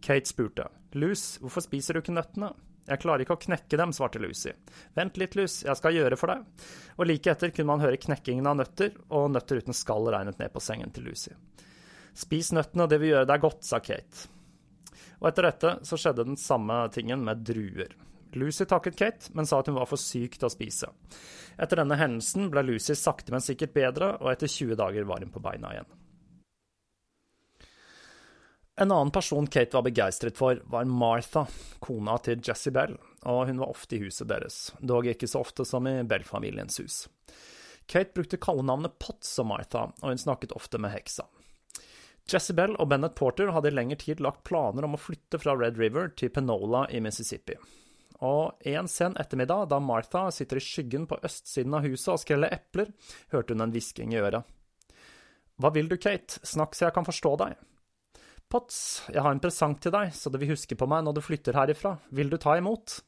Kate 0.08 0.30
spurte. 0.30 0.64
Lus, 0.96 1.34
hvorfor 1.42 1.60
spiser 1.60 1.92
du 1.92 2.00
ikke 2.00 2.14
nøttene? 2.16 2.54
Jeg 2.88 3.02
klarer 3.02 3.20
ikke 3.20 3.36
å 3.36 3.42
knekke 3.42 3.76
dem, 3.76 3.92
svarte 3.92 4.20
Lucy. 4.22 4.54
Vent 4.96 5.18
litt, 5.20 5.36
Lus, 5.36 5.58
jeg 5.66 5.76
skal 5.76 5.92
gjøre 5.92 6.16
for 6.16 6.32
deg. 6.32 6.64
Og 6.96 7.10
like 7.10 7.28
etter 7.34 7.52
kunne 7.52 7.74
man 7.74 7.84
høre 7.84 8.00
knekkingen 8.00 8.48
av 8.48 8.56
nøtter, 8.62 8.94
og 9.12 9.28
nøtter 9.34 9.60
uten 9.60 9.76
skall 9.76 10.08
regnet 10.14 10.40
ned 10.40 10.54
på 10.54 10.64
sengen 10.64 10.94
til 10.96 11.10
Lucy. 11.10 11.34
Spis 12.16 12.54
nøttene, 12.56 12.88
det 12.88 13.02
vil 13.02 13.12
gjøre 13.12 13.28
deg 13.28 13.44
godt, 13.44 13.68
sa 13.68 13.82
Kate. 13.84 14.30
Og 15.20 15.28
etter 15.28 15.50
dette 15.50 15.74
så 15.84 16.00
skjedde 16.00 16.24
den 16.30 16.40
samme 16.40 16.80
tingen 16.94 17.28
med 17.28 17.44
druer. 17.44 17.92
Lucy 18.38 18.64
takket 18.64 18.96
Kate, 18.96 19.36
men 19.36 19.44
sa 19.48 19.60
at 19.60 19.68
hun 19.68 19.76
var 19.76 19.92
for 19.92 20.00
syk 20.00 20.40
til 20.40 20.48
å 20.48 20.52
spise. 20.52 20.88
Etter 21.60 21.82
denne 21.82 22.00
hendelsen 22.00 22.48
ble 22.52 22.64
Lucy 22.64 22.96
sakte, 22.96 23.36
men 23.36 23.44
sikkert 23.44 23.76
bedre, 23.76 24.14
og 24.22 24.32
etter 24.32 24.48
20 24.48 24.80
dager 24.80 25.08
var 25.08 25.20
hun 25.20 25.36
på 25.36 25.44
beina 25.44 25.76
igjen. 25.76 25.97
En 28.80 28.92
annen 28.92 29.10
person 29.10 29.46
Kate 29.46 29.74
var 29.74 29.82
begeistret 29.82 30.36
for, 30.38 30.62
var 30.64 30.84
Martha, 30.84 31.46
kona 31.82 32.14
til 32.22 32.38
Jesse 32.46 32.70
Bell, 32.70 32.92
og 33.26 33.48
hun 33.48 33.58
var 33.58 33.72
ofte 33.72 33.96
i 33.96 34.04
huset 34.04 34.28
deres, 34.30 34.58
dog 34.78 35.08
ikke 35.10 35.26
så 35.26 35.40
ofte 35.42 35.64
som 35.66 35.88
i 35.90 35.96
Bell-familiens 36.06 36.78
hus. 36.78 36.98
Kate 37.90 38.14
brukte 38.14 38.38
kallenavnet 38.38 38.94
Potts 39.02 39.32
og 39.42 39.48
Martha, 39.50 39.88
og 39.98 40.12
hun 40.12 40.22
snakket 40.22 40.54
ofte 40.54 40.78
med 40.78 40.94
heksa. 40.94 41.26
Jesse 42.30 42.54
Bell 42.54 42.76
og 42.76 42.86
Bennett 42.92 43.16
Porter 43.18 43.50
hadde 43.50 43.72
i 43.72 43.74
lengre 43.74 43.98
tid 43.98 44.22
lagt 44.22 44.44
planer 44.46 44.86
om 44.86 44.94
å 44.94 45.00
flytte 45.00 45.40
fra 45.42 45.56
Red 45.58 45.80
River 45.80 46.12
til 46.14 46.30
Penola 46.30 46.84
i 46.94 47.00
Mississippi. 47.02 47.56
Og 48.22 48.62
en 48.68 48.86
sen 48.86 49.16
ettermiddag, 49.18 49.72
da 49.72 49.80
Martha 49.82 50.28
sitter 50.30 50.60
i 50.60 50.62
skyggen 50.62 51.08
på 51.10 51.18
østsiden 51.26 51.74
av 51.74 51.82
huset 51.82 52.12
og 52.14 52.22
skreller 52.22 52.54
epler, 52.54 52.94
hørte 53.34 53.56
hun 53.56 53.66
en 53.66 53.74
hvisking 53.74 54.14
i 54.14 54.22
øret. 54.22 54.46
Hva 55.58 55.72
vil 55.74 55.90
du, 55.90 55.96
Kate, 55.98 56.38
snakk 56.46 56.78
så 56.78 56.86
jeg 56.86 56.94
kan 56.94 57.08
forstå 57.08 57.34
deg. 57.42 57.58
Potts, 58.48 59.02
jeg 59.12 59.20
har 59.20 59.34
en 59.34 59.42
presang 59.42 59.74
til 59.76 59.92
deg, 59.92 60.14
så 60.16 60.32
du 60.32 60.38
vil 60.40 60.54
huske 60.54 60.76
på 60.78 60.86
meg 60.88 61.02
når 61.04 61.18
du 61.18 61.24
flytter 61.24 61.56
herifra. 61.58 61.98
Vil 62.16 62.30
du 62.32 62.38
ta 62.40 62.56
imot? 62.56 63.00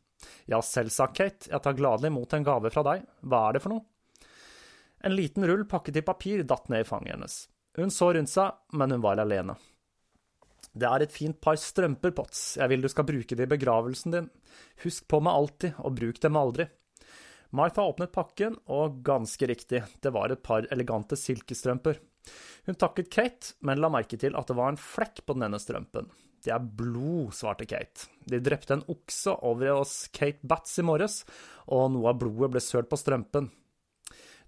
Ja, 0.50 0.60
selvsagt, 0.60 1.16
Kate, 1.16 1.48
jeg 1.48 1.64
tar 1.64 1.78
gladelig 1.78 2.10
imot 2.12 2.34
en 2.36 2.44
gave 2.44 2.72
fra 2.74 2.84
deg. 2.90 3.06
Hva 3.24 3.46
er 3.48 3.56
det 3.56 3.62
for 3.64 3.72
noe? 3.72 3.86
En 5.00 5.16
liten 5.16 5.46
rull 5.48 5.64
pakket 5.64 5.96
i 5.96 6.04
papir 6.04 6.44
datt 6.44 6.68
ned 6.68 6.84
i 6.84 6.88
fanget 6.88 7.14
hennes. 7.14 7.36
Hun 7.78 7.92
så 7.94 8.10
rundt 8.12 8.32
seg, 8.32 8.58
men 8.76 8.92
hun 8.92 9.04
var 9.04 9.22
alene. 9.22 9.56
Det 10.76 10.86
er 10.86 11.06
et 11.06 11.14
fint 11.14 11.40
par 11.40 11.56
strømper, 11.58 12.12
Potts, 12.14 12.58
jeg 12.60 12.70
vil 12.70 12.84
du 12.84 12.90
skal 12.92 13.08
bruke 13.08 13.38
det 13.38 13.48
i 13.48 13.50
begravelsen 13.54 14.14
din. 14.14 14.28
Husk 14.84 15.08
på 15.08 15.22
meg 15.24 15.40
alltid, 15.40 15.80
og 15.80 15.96
bruk 15.96 16.20
dem 16.20 16.36
aldri. 16.36 16.68
Martha 17.56 17.82
åpnet 17.88 18.12
pakken, 18.14 18.60
og 18.70 19.00
ganske 19.06 19.48
riktig, 19.50 19.82
det 20.04 20.12
var 20.14 20.30
et 20.30 20.44
par 20.44 20.68
elegante 20.70 21.16
silkestrømper. 21.18 21.98
Hun 22.66 22.78
takket 22.78 23.10
Kate, 23.12 23.54
men 23.66 23.80
la 23.80 23.90
merke 23.92 24.18
til 24.20 24.36
at 24.38 24.50
det 24.50 24.56
var 24.58 24.72
en 24.72 24.80
flekk 24.80 25.24
på 25.26 25.36
den 25.36 25.46
ene 25.48 25.60
strømpen. 25.62 26.10
Det 26.40 26.52
er 26.54 26.62
blod, 26.62 27.34
svarte 27.36 27.66
Kate. 27.68 28.08
De 28.28 28.40
drepte 28.40 28.76
en 28.76 28.84
okse 28.88 29.34
over 29.44 29.74
hos 29.80 29.94
Kate 30.16 30.40
Batts 30.46 30.78
i 30.80 30.84
morges, 30.86 31.22
og 31.68 31.90
noe 31.92 32.12
av 32.12 32.20
blodet 32.20 32.52
ble 32.54 32.62
sølt 32.64 32.88
på 32.90 32.98
strømpen. 33.00 33.50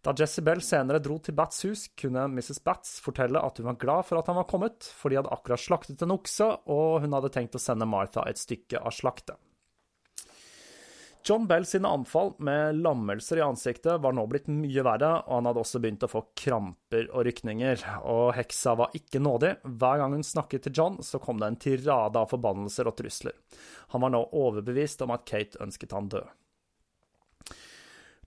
Da 0.02 0.10
Jezebel 0.18 0.58
senere 0.66 0.98
dro 0.98 1.20
til 1.22 1.36
Batts 1.38 1.62
hus, 1.62 1.84
kunne 1.98 2.24
Mrs. 2.32 2.58
Batts 2.64 2.96
fortelle 3.04 3.38
at 3.38 3.60
hun 3.60 3.68
var 3.70 3.78
glad 3.78 4.08
for 4.08 4.18
at 4.18 4.26
han 4.30 4.40
var 4.40 4.48
kommet, 4.50 4.88
for 4.98 5.12
de 5.12 5.20
hadde 5.20 5.30
akkurat 5.30 5.62
slaktet 5.62 6.02
en 6.02 6.16
okse, 6.16 6.48
og 6.66 7.04
hun 7.04 7.14
hadde 7.14 7.30
tenkt 7.36 7.54
å 7.54 7.62
sende 7.62 7.86
Martha 7.86 8.24
et 8.26 8.40
stykke 8.40 8.82
av 8.82 8.96
slaktet. 8.96 9.38
John 11.24 11.46
Bell 11.46 11.66
sine 11.66 11.88
anfall 11.88 12.32
med 12.38 12.80
lammelser 12.82 13.38
i 13.38 13.44
ansiktet 13.44 14.00
var 14.00 14.14
nå 14.16 14.24
blitt 14.26 14.48
mye 14.50 14.82
verre, 14.82 15.10
og 15.22 15.36
han 15.36 15.48
hadde 15.48 15.62
også 15.62 15.80
begynt 15.82 16.02
å 16.02 16.10
få 16.10 16.24
kramper 16.38 17.06
og 17.12 17.26
rykninger, 17.28 17.84
og 18.10 18.32
heksa 18.34 18.74
var 18.80 18.96
ikke 18.98 19.22
nådig. 19.22 19.52
Hver 19.62 20.02
gang 20.02 20.16
hun 20.16 20.26
snakket 20.26 20.66
til 20.66 20.74
John, 20.80 20.98
så 21.06 21.20
kom 21.22 21.38
det 21.38 21.52
en 21.52 21.60
tirade 21.62 22.18
av 22.18 22.30
forbannelser 22.32 22.90
og 22.90 22.96
trusler. 22.98 23.38
Han 23.94 24.02
var 24.02 24.14
nå 24.14 24.24
overbevist 24.34 25.04
om 25.06 25.14
at 25.14 25.26
Kate 25.28 25.62
ønsket 25.62 25.94
han 25.94 26.10
død. 26.10 26.26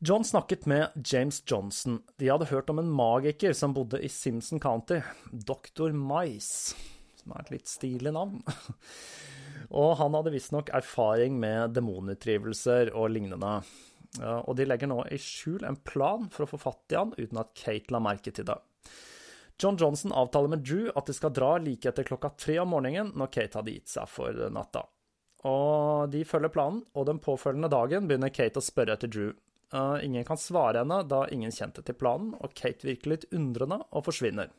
John 0.06 0.24
snakket 0.28 0.66
med 0.66 0.96
James 1.12 1.44
Johnson. 1.48 2.00
De 2.20 2.32
hadde 2.32 2.48
hørt 2.52 2.70
om 2.70 2.80
en 2.80 2.92
magiker 2.92 3.56
som 3.56 3.76
bodde 3.76 4.00
i 4.04 4.12
Simpson 4.12 4.60
County, 4.60 5.02
Dr. 5.32 5.92
Mice, 5.96 6.76
som 7.20 7.36
er 7.36 7.44
et 7.44 7.56
litt 7.58 7.72
stilig 7.72 8.16
navn. 8.16 8.40
Og 9.76 9.98
han 10.00 10.16
hadde 10.16 10.32
visstnok 10.32 10.72
erfaring 10.76 11.36
med 11.40 11.76
demonutdrivelser 11.76 12.94
og 12.96 13.10
lignende. 13.12 13.58
Og 14.48 14.54
de 14.56 14.68
legger 14.68 14.88
nå 14.88 15.02
i 15.12 15.20
skjul 15.20 15.66
en 15.68 15.76
plan 15.84 16.30
for 16.32 16.46
å 16.46 16.50
få 16.54 16.62
fatt 16.62 16.96
i 16.96 17.00
han, 17.00 17.12
uten 17.18 17.42
at 17.42 17.52
Kate 17.60 17.92
la 17.92 18.00
merke 18.04 18.32
til 18.32 18.48
det. 18.48 18.56
John 19.60 19.78
Johnson 19.80 20.12
avtaler 20.16 20.52
med 20.52 20.64
Drew 20.68 20.90
at 20.96 21.08
de 21.08 21.16
skal 21.16 21.34
dra 21.36 21.56
like 21.64 21.88
etter 21.88 22.08
klokka 22.08 22.34
tre 22.40 22.58
om 22.64 22.72
morgenen, 22.72 23.14
når 23.16 23.32
Kate 23.32 23.60
hadde 23.60 23.76
gitt 23.76 23.92
seg 23.92 24.08
for 24.12 24.48
natta. 24.52 24.86
Og 25.48 26.12
de 26.12 26.24
følger 26.28 26.52
planen, 26.52 26.82
og 26.96 27.08
den 27.08 27.20
påfølgende 27.24 27.70
dagen 27.72 28.08
begynner 28.10 28.34
Kate 28.36 28.60
å 28.60 28.66
spørre 28.66 28.96
etter 28.96 29.12
Drew. 29.12 29.34
Ingen 29.76 30.24
kan 30.28 30.40
svare 30.40 30.84
henne, 30.84 31.02
da 31.08 31.26
ingen 31.32 31.52
kjente 31.52 31.84
til 31.84 31.98
planen, 32.00 32.32
og 32.40 32.56
Kate 32.56 32.88
virker 32.88 33.12
litt 33.12 33.28
undrende 33.36 33.82
og 33.92 34.08
forsvinner. 34.08 34.52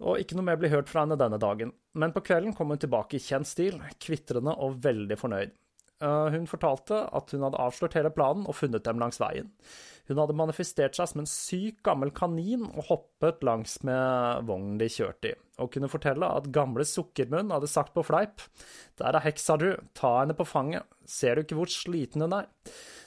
Og 0.00 0.20
ikke 0.20 0.36
noe 0.36 0.46
mer 0.46 0.58
blir 0.60 0.72
hørt 0.72 0.88
fra 0.88 1.04
henne 1.04 1.18
denne 1.20 1.38
dagen, 1.40 1.74
men 1.92 2.14
på 2.14 2.22
kvelden 2.24 2.54
kom 2.56 2.72
hun 2.72 2.80
tilbake 2.80 3.18
i 3.18 3.22
kjent 3.22 3.48
stil, 3.48 3.76
kvitrende 4.00 4.54
og 4.56 4.78
veldig 4.84 5.18
fornøyd. 5.20 5.52
Uh, 6.00 6.32
hun 6.32 6.48
fortalte 6.48 7.02
at 7.12 7.32
hun 7.34 7.42
hadde 7.44 7.60
avslørt 7.60 7.94
hele 7.98 8.12
planen 8.14 8.46
og 8.48 8.56
funnet 8.56 8.86
dem 8.86 9.00
langs 9.02 9.20
veien. 9.20 9.50
Hun 10.08 10.18
hadde 10.18 10.34
manifestert 10.34 10.96
seg 10.96 11.10
som 11.10 11.20
en 11.22 11.28
syk, 11.28 11.82
gammel 11.86 12.10
kanin 12.16 12.64
og 12.70 12.86
hoppet 12.88 13.44
langs 13.46 13.76
med 13.86 14.46
vognen 14.48 14.80
de 14.80 14.88
kjørte 14.90 15.30
i, 15.30 15.34
og 15.62 15.70
kunne 15.74 15.90
fortelle 15.92 16.26
at 16.26 16.48
gamle 16.50 16.86
Sukkermunn 16.88 17.52
hadde 17.54 17.68
sagt 17.70 17.92
på 17.94 18.02
fleip, 18.08 18.42
Der 18.98 19.14
er 19.14 19.22
heksa, 19.22 19.56
du, 19.56 19.76
ta 19.94 20.16
henne 20.22 20.34
på 20.34 20.48
fanget, 20.48 20.88
ser 21.06 21.36
du 21.36 21.44
ikke 21.44 21.60
hvor 21.60 21.70
sliten 21.70 22.24
hun 22.24 22.34
er? 22.40 22.48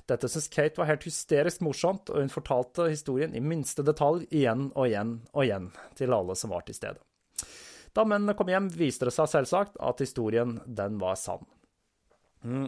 Dette 0.08 0.30
syntes 0.30 0.52
Kate 0.54 0.80
var 0.80 0.88
helt 0.92 1.04
hysterisk 1.04 1.62
morsomt, 1.66 2.10
og 2.10 2.22
hun 2.22 2.32
fortalte 2.32 2.88
historien 2.92 3.36
i 3.36 3.44
minste 3.44 3.84
detalj 3.84 4.28
igjen 4.30 4.70
og 4.76 4.88
igjen 4.88 5.18
og 5.34 5.44
igjen 5.44 5.72
til 6.00 6.14
alle 6.16 6.36
som 6.40 6.56
var 6.56 6.64
til 6.68 6.78
stede. 6.78 7.04
Da 7.94 8.06
mennene 8.08 8.36
kom 8.38 8.50
hjem, 8.50 8.72
viste 8.74 9.10
det 9.10 9.14
seg 9.16 9.28
selvsagt 9.32 9.76
at 9.82 10.00
historien, 10.02 10.60
den 10.66 10.98
var 11.02 11.20
sann. 11.20 11.44
Mm, 12.44 12.66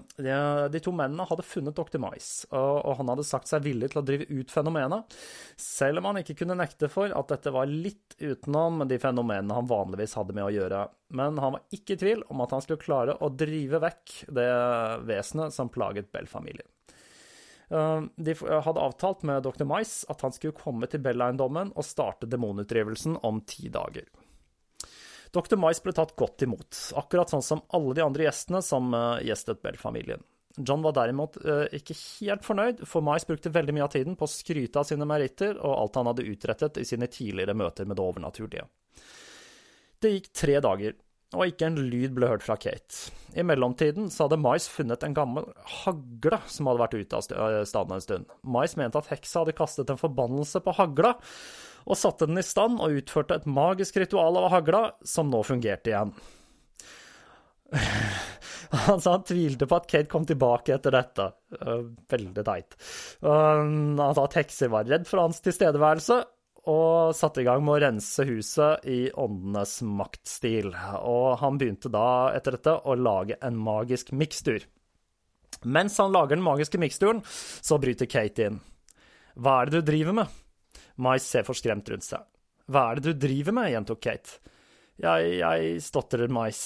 de, 0.71 0.79
to 0.79 0.93
mennene 0.95 1.25
hadde 1.27 1.43
funnet 1.43 1.75
Dr. 1.75 1.99
Mais, 1.99 2.29
og, 2.55 2.93
han 2.99 3.09
hadde 3.11 3.25
sagt 3.27 3.49
seg 3.51 3.65
villig 3.65 3.89
til 3.91 3.99
å 3.99 4.05
drive 4.07 4.27
ut 4.31 4.53
fenomenet, 4.53 5.15
selv 5.59 5.99
om 5.99 6.07
han 6.09 6.21
ikke 6.21 6.37
kunne 6.41 6.55
nekte 6.59 6.87
for 6.91 7.11
at 7.11 7.33
dette 7.33 7.51
var 7.51 7.67
litt 7.67 8.15
utenom 8.21 8.85
de 8.87 8.99
fenomenene 9.01 9.57
han 9.57 9.67
vanligvis 9.67 10.15
hadde 10.19 10.35
med 10.37 10.47
å 10.47 10.53
gjøre. 10.55 10.85
Men 11.19 11.41
han 11.43 11.57
var 11.57 11.75
ikke 11.75 11.97
i 11.97 12.01
tvil 12.05 12.23
om 12.31 12.45
at 12.45 12.55
han 12.55 12.63
skulle 12.63 12.83
klare 12.83 13.17
å 13.19 13.31
drive 13.35 13.83
vekk 13.83 14.15
det 14.39 14.49
vesenet 15.11 15.55
som 15.55 15.71
plaget 15.73 16.11
Bell-familien. 16.15 16.67
Eh, 17.69 18.01
de 18.15 18.35
hadde 18.39 18.79
avtalt 18.79 19.23
med 19.27 19.43
dr. 19.43 19.65
Mais 19.67 20.03
at 20.09 20.23
han 20.23 20.35
skulle 20.35 20.57
komme 20.57 20.87
til 20.87 21.03
Bell-eiendommen 21.03 21.73
og 21.75 21.87
starte 21.87 22.29
demonutdrivelsen 22.31 23.19
om 23.27 23.43
ti 23.47 23.67
dager. 23.73 24.07
Dr. 25.35 25.59
Mais 25.59 25.81
ble 25.83 25.93
tatt 25.95 26.15
godt 26.19 26.45
imot, 26.45 26.79
akkurat 26.95 27.31
sånn 27.33 27.43
som 27.43 27.63
alle 27.75 27.97
de 27.97 28.03
andre 28.05 28.27
gjestene 28.27 28.61
som 28.63 28.93
eh, 28.95 29.25
gjestet 29.27 29.61
Bell-familien. 29.65 30.23
John 30.55 30.83
var 30.85 30.95
derimot 30.95 31.35
eh, 31.43 31.65
ikke 31.75 31.97
helt 31.97 32.45
fornøyd, 32.47 32.85
for 32.87 33.03
Mais 33.03 33.27
brukte 33.27 33.51
veldig 33.51 33.75
mye 33.75 33.87
av 33.87 33.95
tiden 33.95 34.15
på 34.15 34.27
å 34.27 34.31
skryte 34.31 34.79
av 34.79 34.87
sine 34.87 35.07
meritter 35.07 35.57
og 35.59 35.73
alt 35.75 35.99
han 35.99 36.09
hadde 36.11 36.27
utrettet 36.31 36.79
i 36.79 36.85
sine 36.87 37.09
tidligere 37.11 37.57
møter 37.57 37.87
med 37.87 37.99
det 37.99 38.05
overnaturlige. 38.05 38.69
Det 39.99 40.13
gikk 40.13 40.31
tre 40.35 40.55
dager, 40.63 40.95
og 41.35 41.49
ikke 41.49 41.67
en 41.67 41.79
lyd 41.89 42.15
ble 42.15 42.29
hørt 42.29 42.45
fra 42.45 42.55
Kate. 42.61 43.11
I 43.35 43.43
mellomtiden 43.43 44.07
så 44.13 44.25
hadde 44.25 44.39
Mais 44.39 44.69
funnet 44.71 45.03
en 45.03 45.15
gammel 45.17 45.49
hagle 45.83 46.39
som 46.47 46.69
hadde 46.69 46.83
vært 46.85 46.97
ute 47.01 47.19
av 47.19 47.67
staden 47.67 47.97
en 47.97 48.03
stund. 48.03 48.31
Mais 48.47 48.77
mente 48.79 49.01
at 49.01 49.11
heksa 49.11 49.43
hadde 49.43 49.57
kastet 49.57 49.91
en 49.91 49.99
forbannelse 49.99 50.61
på 50.63 50.75
hagla, 50.77 51.17
og 51.85 51.99
satte 51.99 52.27
den 52.29 52.41
i 52.41 52.45
stand 52.45 52.81
og 52.81 53.01
utførte 53.01 53.37
et 53.39 53.49
magisk 53.49 53.97
ritual 54.01 54.39
av 54.41 54.49
hagla, 54.53 54.83
som 55.05 55.29
nå 55.31 55.43
fungerte 55.45 55.93
igjen. 55.93 56.15
Han 58.85 59.01
sa 59.01 59.11
han 59.15 59.23
tvilte 59.23 59.67
på 59.69 59.77
at 59.77 59.85
Kate 59.87 60.09
kom 60.11 60.25
tilbake 60.27 60.73
etter 60.75 60.91
dette. 60.91 61.25
Eh, 61.55 61.83
veldig 62.11 62.43
teit. 62.43 62.75
Han 63.23 63.95
sa 63.97 64.25
at 64.25 64.37
hekser 64.39 64.71
var 64.73 64.87
redd 64.89 65.05
for 65.07 65.21
hans 65.21 65.39
tilstedeværelse, 65.45 66.17
og 66.71 67.13
satte 67.15 67.43
i 67.43 67.45
gang 67.45 67.61
med 67.63 67.75
å 67.75 67.81
rense 67.83 68.25
huset 68.25 68.87
i 68.89 68.99
åndenes 69.21 69.77
maktstil. 69.85 70.71
Og 71.05 71.37
han 71.41 71.59
begynte 71.61 71.91
da, 71.93 72.33
etter 72.35 72.57
dette, 72.57 72.73
å 72.73 72.97
lage 72.97 73.37
en 73.45 73.59
magisk 73.59 74.11
mikstur. 74.17 74.65
Mens 75.63 75.97
han 76.01 76.13
lager 76.13 76.35
den 76.35 76.45
magiske 76.45 76.81
miksturen, 76.81 77.21
så 77.25 77.77
bryter 77.81 78.09
Kate 78.09 78.49
inn. 78.49 78.59
Hva 79.37 79.61
er 79.61 79.69
det 79.69 79.83
du 79.83 79.91
driver 79.91 80.19
med? 80.23 80.41
Mais 81.01 81.25
ser 81.25 81.45
forskremt 81.47 81.89
rundt 81.91 82.07
seg. 82.07 82.23
Hva 82.71 82.89
er 82.89 82.99
det 82.99 83.13
du 83.13 83.27
driver 83.27 83.55
med? 83.59 83.71
gjentok 83.73 84.01
Kate. 84.01 84.39
Jeg, 85.01 85.37
jeg 85.41 85.83
stotrer 85.83 86.31
Mais. 86.31 86.61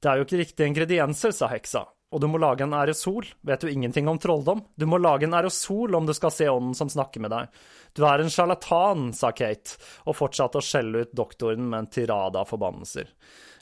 Det 0.00 0.10
er 0.10 0.20
jo 0.20 0.26
ikke 0.26 0.40
riktige 0.40 0.70
ingredienser, 0.70 1.34
sa 1.34 1.48
heksa. 1.50 1.86
Og 2.14 2.22
du 2.22 2.28
må 2.30 2.38
lage 2.38 2.62
en 2.62 2.74
aerosol. 2.76 3.26
Vet 3.44 3.64
du 3.64 3.68
ingenting 3.68 4.06
om 4.08 4.18
trolldom? 4.22 4.62
Du 4.78 4.86
må 4.86 5.00
lage 5.02 5.26
en 5.26 5.34
aerosol 5.34 5.96
om 5.98 6.06
du 6.06 6.14
skal 6.14 6.32
se 6.32 6.46
ånden 6.48 6.76
som 6.78 6.90
snakker 6.92 7.24
med 7.24 7.34
deg. 7.34 7.50
Du 7.98 8.04
er 8.06 8.22
en 8.22 8.30
sjarlatan, 8.30 9.10
sa 9.16 9.32
Kate, 9.34 9.74
og 10.06 10.16
fortsatte 10.16 10.60
å 10.60 10.64
skjelle 10.64 11.02
ut 11.02 11.16
doktoren 11.16 11.66
med 11.66 11.82
en 11.82 11.90
tirade 11.90 12.38
av 12.38 12.48
forbannelser. 12.52 13.10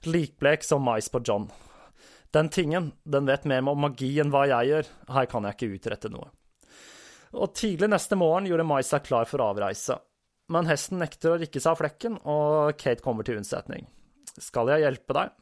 Likblek 0.05 0.67
som 0.67 0.85
mais 0.85 1.09
på 1.09 1.23
John. 1.25 1.49
Den 2.35 2.51
tingen, 2.53 2.93
den 3.09 3.31
vet 3.31 3.47
mer 3.49 3.65
om 3.71 3.81
magi 3.87 4.13
enn 4.21 4.33
hva 4.35 4.45
jeg 4.51 4.73
gjør, 4.73 4.89
her 5.17 5.29
kan 5.31 5.47
jeg 5.49 5.57
ikke 5.57 5.75
utrette 5.79 6.13
noe. 6.13 6.29
Og 7.35 7.55
tidlig 7.59 7.91
neste 7.91 8.19
morgen 8.19 8.47
gjorde 8.49 8.67
Mai 8.69 8.83
seg 8.87 9.07
klar 9.07 9.27
for 9.31 9.43
avreise. 9.43 9.99
Men 10.53 10.69
hesten 10.69 11.01
nekter 11.01 11.35
å 11.35 11.39
rikke 11.41 11.61
seg 11.61 11.73
av 11.73 11.81
flekken, 11.81 12.19
og 12.29 12.77
Kate 12.79 13.03
kommer 13.03 13.27
til 13.27 13.41
unnsetning. 13.41 13.89
Skal 14.39 14.71
jeg 14.73 14.85
hjelpe 14.85 15.17
deg? 15.17 15.33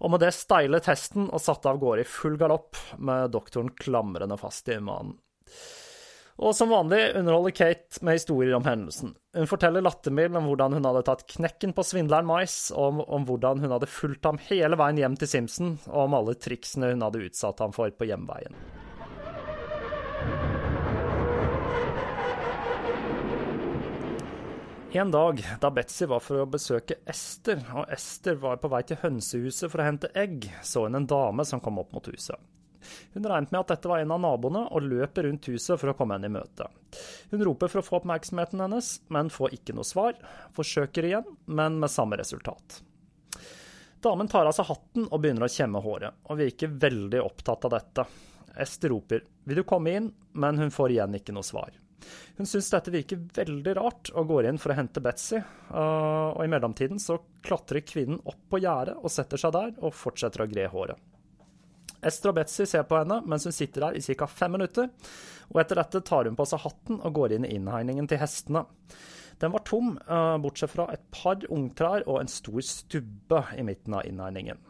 og 0.00 0.14
med 0.14 0.22
det 0.24 0.32
steilet 0.36 0.88
hesten 0.88 1.28
og 1.28 1.42
satte 1.42 1.70
av 1.70 1.80
gårde 1.80 2.04
i 2.04 2.08
full 2.08 2.38
galopp, 2.40 2.78
med 2.98 3.32
doktoren 3.34 3.70
klamrende 3.76 4.38
fast 4.40 4.68
i 4.72 4.80
manen. 4.80 5.16
Og 6.40 6.54
som 6.56 6.70
vanlig 6.72 7.02
underholder 7.18 7.52
Kate 7.52 8.00
med 8.06 8.16
historier 8.16 8.54
om 8.56 8.64
hendelsen. 8.64 9.12
Hun 9.36 9.48
forteller 9.50 9.84
lattermild 9.84 10.38
om 10.40 10.46
hvordan 10.48 10.72
hun 10.78 10.86
hadde 10.88 11.02
tatt 11.04 11.26
knekken 11.28 11.74
på 11.76 11.84
svindleren 11.84 12.28
Mais, 12.30 12.70
om, 12.72 13.02
om, 13.04 13.26
hvordan 13.28 13.60
hun 13.60 13.74
hadde 13.76 13.90
fulgt 13.92 14.24
ham 14.24 14.40
hele 14.48 14.78
veien 14.80 15.02
hjem 15.02 15.20
til 15.20 15.28
Simpson, 15.28 15.74
og 15.90 16.06
om 16.06 16.16
alle 16.16 16.38
triksene 16.40 16.94
hun 16.94 17.04
hadde 17.04 17.26
utsatt 17.26 17.60
ham 17.60 17.76
for 17.76 17.92
på 17.92 18.08
hjemveien. 18.08 18.56
En 24.92 25.10
dag 25.10 25.46
da 25.60 25.70
Betzy 25.70 26.06
var 26.10 26.18
for 26.18 26.42
å 26.42 26.48
besøke 26.50 26.96
Ester, 27.06 27.60
og 27.78 27.92
Ester 27.94 28.34
var 28.42 28.56
på 28.58 28.66
vei 28.72 28.80
til 28.82 28.98
hønsehuset 28.98 29.70
for 29.70 29.78
å 29.78 29.84
hente 29.86 30.08
egg, 30.18 30.48
så 30.66 30.82
hun 30.82 30.98
en 30.98 31.06
dame 31.06 31.44
som 31.46 31.60
kom 31.62 31.78
opp 31.78 31.92
mot 31.94 32.08
huset. 32.10 32.34
Hun 33.14 33.28
regnet 33.28 33.52
med 33.52 33.60
at 33.60 33.70
dette 33.70 33.86
var 33.86 34.02
en 34.02 34.16
av 34.16 34.18
naboene, 34.24 34.64
og 34.66 34.88
løper 34.90 35.28
rundt 35.28 35.46
huset 35.46 35.78
for 35.78 35.92
å 35.92 35.94
komme 35.94 36.16
henne 36.16 36.26
i 36.26 36.34
møte. 36.34 36.66
Hun 37.30 37.44
roper 37.46 37.70
for 37.70 37.78
å 37.80 37.86
få 37.86 38.00
oppmerksomheten 38.00 38.64
hennes, 38.64 38.88
men 39.14 39.30
får 39.30 39.54
ikke 39.60 39.76
noe 39.78 39.86
svar. 39.86 40.18
Forsøker 40.56 41.06
igjen, 41.06 41.28
men 41.46 41.78
med 41.78 41.92
samme 41.94 42.18
resultat. 42.18 42.80
Damen 44.02 44.32
tar 44.32 44.48
av 44.48 44.56
seg 44.56 44.72
hatten 44.72 45.06
og 45.06 45.20
begynner 45.20 45.46
å 45.46 45.52
kjemme 45.54 45.84
håret, 45.84 46.18
og 46.26 46.40
virker 46.40 46.74
veldig 46.82 47.20
opptatt 47.22 47.68
av 47.68 47.76
dette. 47.76 48.06
Ester 48.58 48.90
roper 48.90 49.22
'vil 49.44 49.62
du 49.62 49.62
komme 49.62 49.94
inn', 49.94 50.12
men 50.32 50.58
hun 50.58 50.74
får 50.74 50.90
igjen 50.90 51.14
ikke 51.14 51.36
noe 51.36 51.46
svar. 51.46 51.70
Hun 52.38 52.48
syns 52.48 52.70
dette 52.72 52.92
virker 52.94 53.20
veldig 53.36 53.74
rart, 53.76 54.10
og 54.14 54.30
går 54.30 54.48
inn 54.50 54.60
for 54.60 54.72
å 54.72 54.78
hente 54.78 55.02
Betzy. 55.04 55.40
Uh, 55.70 56.32
og 56.32 56.42
i 56.44 56.50
mellomtiden 56.52 57.00
så 57.02 57.18
klatrer 57.44 57.84
kvinnen 57.86 58.20
opp 58.24 58.40
på 58.50 58.60
gjerdet 58.62 58.96
og 59.00 59.12
setter 59.12 59.40
seg 59.40 59.54
der, 59.56 59.74
og 59.80 59.96
fortsetter 59.96 60.44
å 60.44 60.48
gre 60.50 60.68
håret. 60.72 61.08
Esther 62.00 62.32
og 62.32 62.38
Betzy 62.38 62.64
ser 62.64 62.86
på 62.88 62.96
henne 62.96 63.20
mens 63.28 63.44
hun 63.44 63.52
sitter 63.52 63.88
der 63.88 63.98
i 63.98 64.16
ca. 64.16 64.28
fem 64.30 64.56
minutter, 64.56 64.88
og 65.50 65.60
etter 65.60 65.82
dette 65.82 66.00
tar 66.06 66.28
hun 66.28 66.38
på 66.38 66.46
seg 66.48 66.62
hatten 66.64 67.00
og 67.00 67.16
går 67.18 67.36
inn 67.36 67.48
i 67.48 67.54
innhegningen 67.58 68.08
til 68.08 68.22
hestene. 68.22 68.64
Den 69.40 69.52
var 69.52 69.64
tom, 69.64 69.94
uh, 70.08 70.36
bortsett 70.40 70.72
fra 70.72 70.88
et 70.92 71.04
par 71.12 71.40
ungtrær 71.52 72.04
og 72.06 72.20
en 72.20 72.28
stor 72.28 72.60
stubbe 72.64 73.44
i 73.56 73.64
midten 73.64 73.96
av 73.96 74.08
innhegningen. 74.08 74.60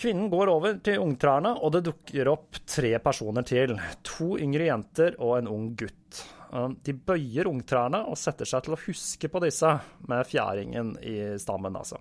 Kvinnen 0.00 0.30
går 0.32 0.48
over 0.48 0.78
til 0.80 1.02
ungtrærne, 1.02 1.50
og 1.60 1.74
det 1.74 1.82
dukker 1.84 2.30
opp 2.32 2.62
tre 2.64 2.94
personer 3.04 3.44
til. 3.44 3.74
To 4.08 4.38
yngre 4.40 4.70
jenter 4.70 5.18
og 5.20 5.34
en 5.36 5.50
ung 5.52 5.66
gutt. 5.76 6.22
Uh, 6.54 6.70
de 6.80 6.94
bøyer 6.96 7.50
ungtrærne 7.50 8.00
og 8.08 8.16
setter 8.16 8.48
seg 8.48 8.64
til 8.64 8.78
å 8.78 8.80
huske 8.80 9.28
på 9.28 9.44
disse, 9.44 9.74
med 10.08 10.24
fjæringen 10.24 10.94
i 11.04 11.18
stammen, 11.42 11.76
altså. 11.76 12.00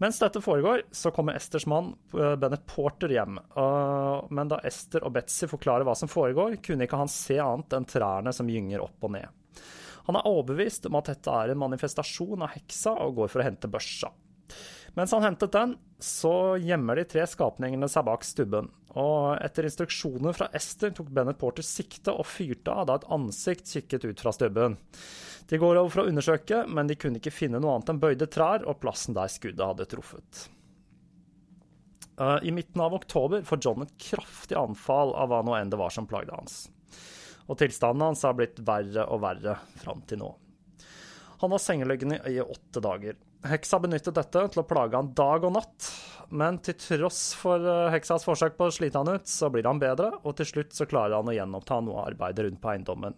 Mens 0.00 0.22
dette 0.24 0.40
foregår, 0.40 0.86
så 0.88 1.12
kommer 1.12 1.36
Esters 1.36 1.68
mann 1.68 1.92
uh, 2.16 2.32
Bennett 2.40 2.64
Porter 2.68 3.12
hjem. 3.12 3.42
Men 4.32 4.52
da 4.52 4.62
Ester 4.64 5.04
og 5.04 5.12
Betzy 5.18 5.52
forklarer 5.52 5.84
hva 5.84 5.94
som 6.00 6.08
foregår, 6.08 6.62
kunne 6.64 6.88
ikke 6.88 7.04
han 7.04 7.12
se 7.12 7.36
annet 7.44 7.76
enn 7.76 7.92
trærne 7.92 8.32
som 8.32 8.48
gynger 8.48 8.88
opp 8.88 9.04
og 9.04 9.18
ned. 9.18 9.28
Han 10.08 10.16
er 10.16 10.28
overbevist 10.32 10.88
om 10.88 10.96
at 10.96 11.12
dette 11.12 11.40
er 11.44 11.52
en 11.52 11.60
manifestasjon 11.60 12.44
av 12.46 12.56
heksa, 12.56 12.96
og 13.04 13.20
går 13.20 13.32
for 13.32 13.44
å 13.44 13.52
hente 13.52 13.68
børsa. 13.68 14.16
Mens 14.96 15.12
han 15.12 15.24
hentet 15.26 15.52
den, 15.52 15.74
så 16.00 16.56
gjemmer 16.60 16.96
de 16.96 17.04
tre 17.08 17.26
skapningene 17.28 17.88
seg 17.92 18.06
bak 18.08 18.24
stubben. 18.24 18.70
Og 18.96 19.36
etter 19.44 19.68
instruksjoner 19.68 20.36
fra 20.36 20.48
Ester 20.56 20.94
tok 20.96 21.10
Bennett 21.12 21.38
Porter 21.40 21.64
sikte 21.66 22.14
og 22.16 22.24
fyrte 22.28 22.72
av 22.72 22.88
da 22.88 22.96
et 22.96 23.08
ansikt 23.12 23.68
kikket 23.68 24.06
ut 24.08 24.22
fra 24.24 24.32
stubben. 24.32 24.78
De 25.46 25.60
går 25.60 25.76
over 25.76 25.92
for 25.92 26.02
å 26.02 26.10
undersøke, 26.10 26.62
men 26.66 26.88
de 26.88 26.96
kunne 26.96 27.20
ikke 27.20 27.34
finne 27.34 27.60
noe 27.60 27.76
annet 27.76 27.92
enn 27.92 28.00
bøyde 28.02 28.28
trær 28.32 28.64
og 28.64 28.80
plassen 28.80 29.16
der 29.16 29.30
skuddet 29.30 29.68
hadde 29.68 29.88
truffet. 29.92 30.46
Eh, 32.16 32.48
I 32.48 32.56
midten 32.56 32.80
av 32.80 32.96
oktober 32.96 33.44
får 33.44 33.60
John 33.62 33.84
et 33.84 33.92
kraftig 34.00 34.56
anfall 34.56 35.12
av 35.12 35.28
hva 35.30 35.44
nå 35.44 35.58
enn 35.60 35.70
det 35.70 35.78
var 35.78 35.92
som 35.92 36.08
plagde 36.08 36.32
hans 36.34 36.64
og 37.46 37.58
tilstanden 37.60 38.08
hans 38.08 38.24
har 38.26 38.34
blitt 38.38 38.58
verre 38.66 39.06
og 39.12 39.22
verre 39.22 39.56
fram 39.78 40.02
til 40.08 40.22
nå. 40.22 40.32
Han 41.42 41.52
var 41.52 41.62
sengeliggende 41.62 42.18
i 42.30 42.40
åtte 42.40 42.82
dager. 42.82 43.18
Heksa 43.50 43.80
benyttet 43.82 44.16
dette 44.16 44.42
til 44.52 44.62
å 44.62 44.66
plage 44.68 44.98
han 44.98 45.12
dag 45.16 45.44
og 45.46 45.54
natt, 45.56 45.88
men 46.34 46.58
til 46.64 46.76
tross 46.78 47.20
for 47.38 47.62
eh, 47.62 47.92
heksas 47.94 48.26
forsøk 48.26 48.58
på 48.58 48.68
å 48.68 48.74
slite 48.74 49.00
han 49.00 49.14
ut, 49.14 49.30
så 49.30 49.50
blir 49.52 49.68
han 49.68 49.80
bedre, 49.82 50.10
og 50.22 50.36
til 50.38 50.50
slutt 50.50 50.76
så 50.76 50.88
klarer 50.90 51.18
han 51.18 51.30
å 51.30 51.36
gjenoppta 51.36 51.80
noe 51.86 52.04
arbeid 52.08 52.42
rundt 52.42 52.60
på 52.62 52.72
eiendommen. 52.74 53.16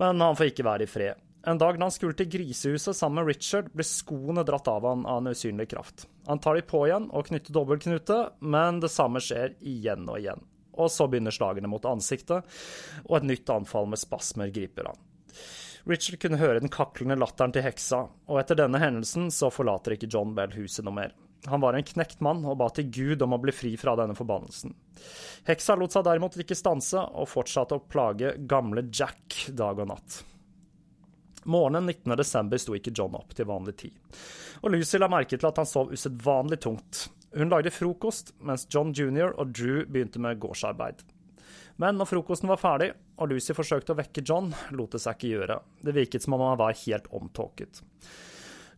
Men 0.00 0.22
han 0.22 0.38
får 0.38 0.52
ikke 0.52 0.68
være 0.68 0.86
i 0.86 0.90
fred. 0.90 1.26
En 1.48 1.56
dag 1.56 1.78
da 1.78 1.86
han 1.86 1.94
skulle 1.94 2.16
til 2.18 2.28
grisehuset 2.28 2.96
sammen 2.96 3.22
med 3.22 3.32
Richard, 3.32 3.70
blir 3.72 3.88
skoene 3.88 4.44
dratt 4.44 4.68
av 4.68 4.84
han 4.84 5.06
av 5.08 5.22
en 5.22 5.32
usynlig 5.32 5.70
kraft. 5.72 6.04
Han 6.28 6.40
tar 6.44 6.60
de 6.60 6.66
på 6.68 6.84
igjen 6.84 7.08
og 7.16 7.30
knytter 7.30 7.56
dobbeltknute, 7.56 8.22
men 8.44 8.82
det 8.84 8.92
samme 8.92 9.24
skjer 9.24 9.56
igjen 9.64 10.04
og 10.08 10.20
igjen 10.20 10.44
og 10.80 10.90
så 10.92 11.06
begynner 11.10 11.34
slagene 11.34 11.70
mot 11.70 11.84
ansiktet, 11.88 12.46
og 13.06 13.16
et 13.18 13.28
nytt 13.32 13.52
anfall 13.52 13.88
med 13.90 14.00
spasmer 14.00 14.52
griper 14.54 14.90
han. 14.90 15.06
Richard 15.88 16.20
kunne 16.20 16.40
høre 16.40 16.60
den 16.60 16.72
kaklende 16.72 17.16
latteren 17.18 17.54
til 17.54 17.64
heksa, 17.64 18.04
og 18.28 18.40
etter 18.40 18.58
denne 18.58 18.80
hendelsen 18.82 19.30
så 19.34 19.50
forlater 19.52 19.96
ikke 19.96 20.10
John 20.12 20.34
Bell 20.36 20.54
huset 20.56 20.84
noe 20.86 20.96
mer. 20.96 21.14
Han 21.48 21.62
var 21.62 21.76
en 21.76 21.86
knekt 21.86 22.20
mann 22.20 22.42
og 22.44 22.58
ba 22.60 22.68
til 22.76 22.90
Gud 22.92 23.22
om 23.24 23.32
å 23.32 23.40
bli 23.40 23.54
fri 23.56 23.70
fra 23.80 23.94
denne 23.96 24.16
forbannelsen. 24.16 24.74
Heksa 25.48 25.76
lot 25.80 25.94
seg 25.94 26.04
derimot 26.04 26.36
ikke 26.36 26.58
stanse, 26.58 27.00
og 27.00 27.30
fortsatte 27.32 27.78
å 27.78 27.86
plage 27.88 28.34
gamle 28.50 28.84
Jack 28.92 29.46
dag 29.56 29.80
og 29.80 29.88
natt. 29.94 30.20
Morgenen 31.48 31.88
19. 31.88 32.12
desember 32.20 32.60
sto 32.60 32.76
ikke 32.76 32.92
John 32.92 33.16
opp 33.16 33.32
til 33.32 33.48
vanlig 33.48 33.78
tid, 33.80 34.18
og 34.60 34.74
Lucy 34.74 35.00
la 35.00 35.08
merke 35.08 35.38
til 35.38 35.48
at 35.48 35.62
han 35.62 35.68
sov 35.68 35.94
usedvanlig 35.94 36.60
tungt, 36.60 37.06
hun 37.32 37.48
lagde 37.48 37.70
frokost, 37.70 38.34
mens 38.42 38.66
John 38.70 38.92
jr. 38.92 39.30
og 39.38 39.54
Drew 39.54 39.84
begynte 39.86 40.18
med 40.18 40.40
gårdsarbeid. 40.42 41.04
Men 41.80 41.96
når 41.96 42.10
frokosten 42.10 42.50
var 42.50 42.60
ferdig, 42.60 42.90
og 43.16 43.30
Lucy 43.30 43.54
forsøkte 43.56 43.94
å 43.94 44.00
vekke 44.00 44.24
John, 44.26 44.50
lot 44.76 44.92
det 44.92 45.00
seg 45.00 45.16
ikke 45.16 45.30
gjøre. 45.30 45.60
Det 45.80 45.94
virket 45.96 46.24
som 46.24 46.36
om 46.36 46.44
han 46.44 46.58
var 46.60 46.76
helt 46.82 47.08
omtåket. 47.16 47.80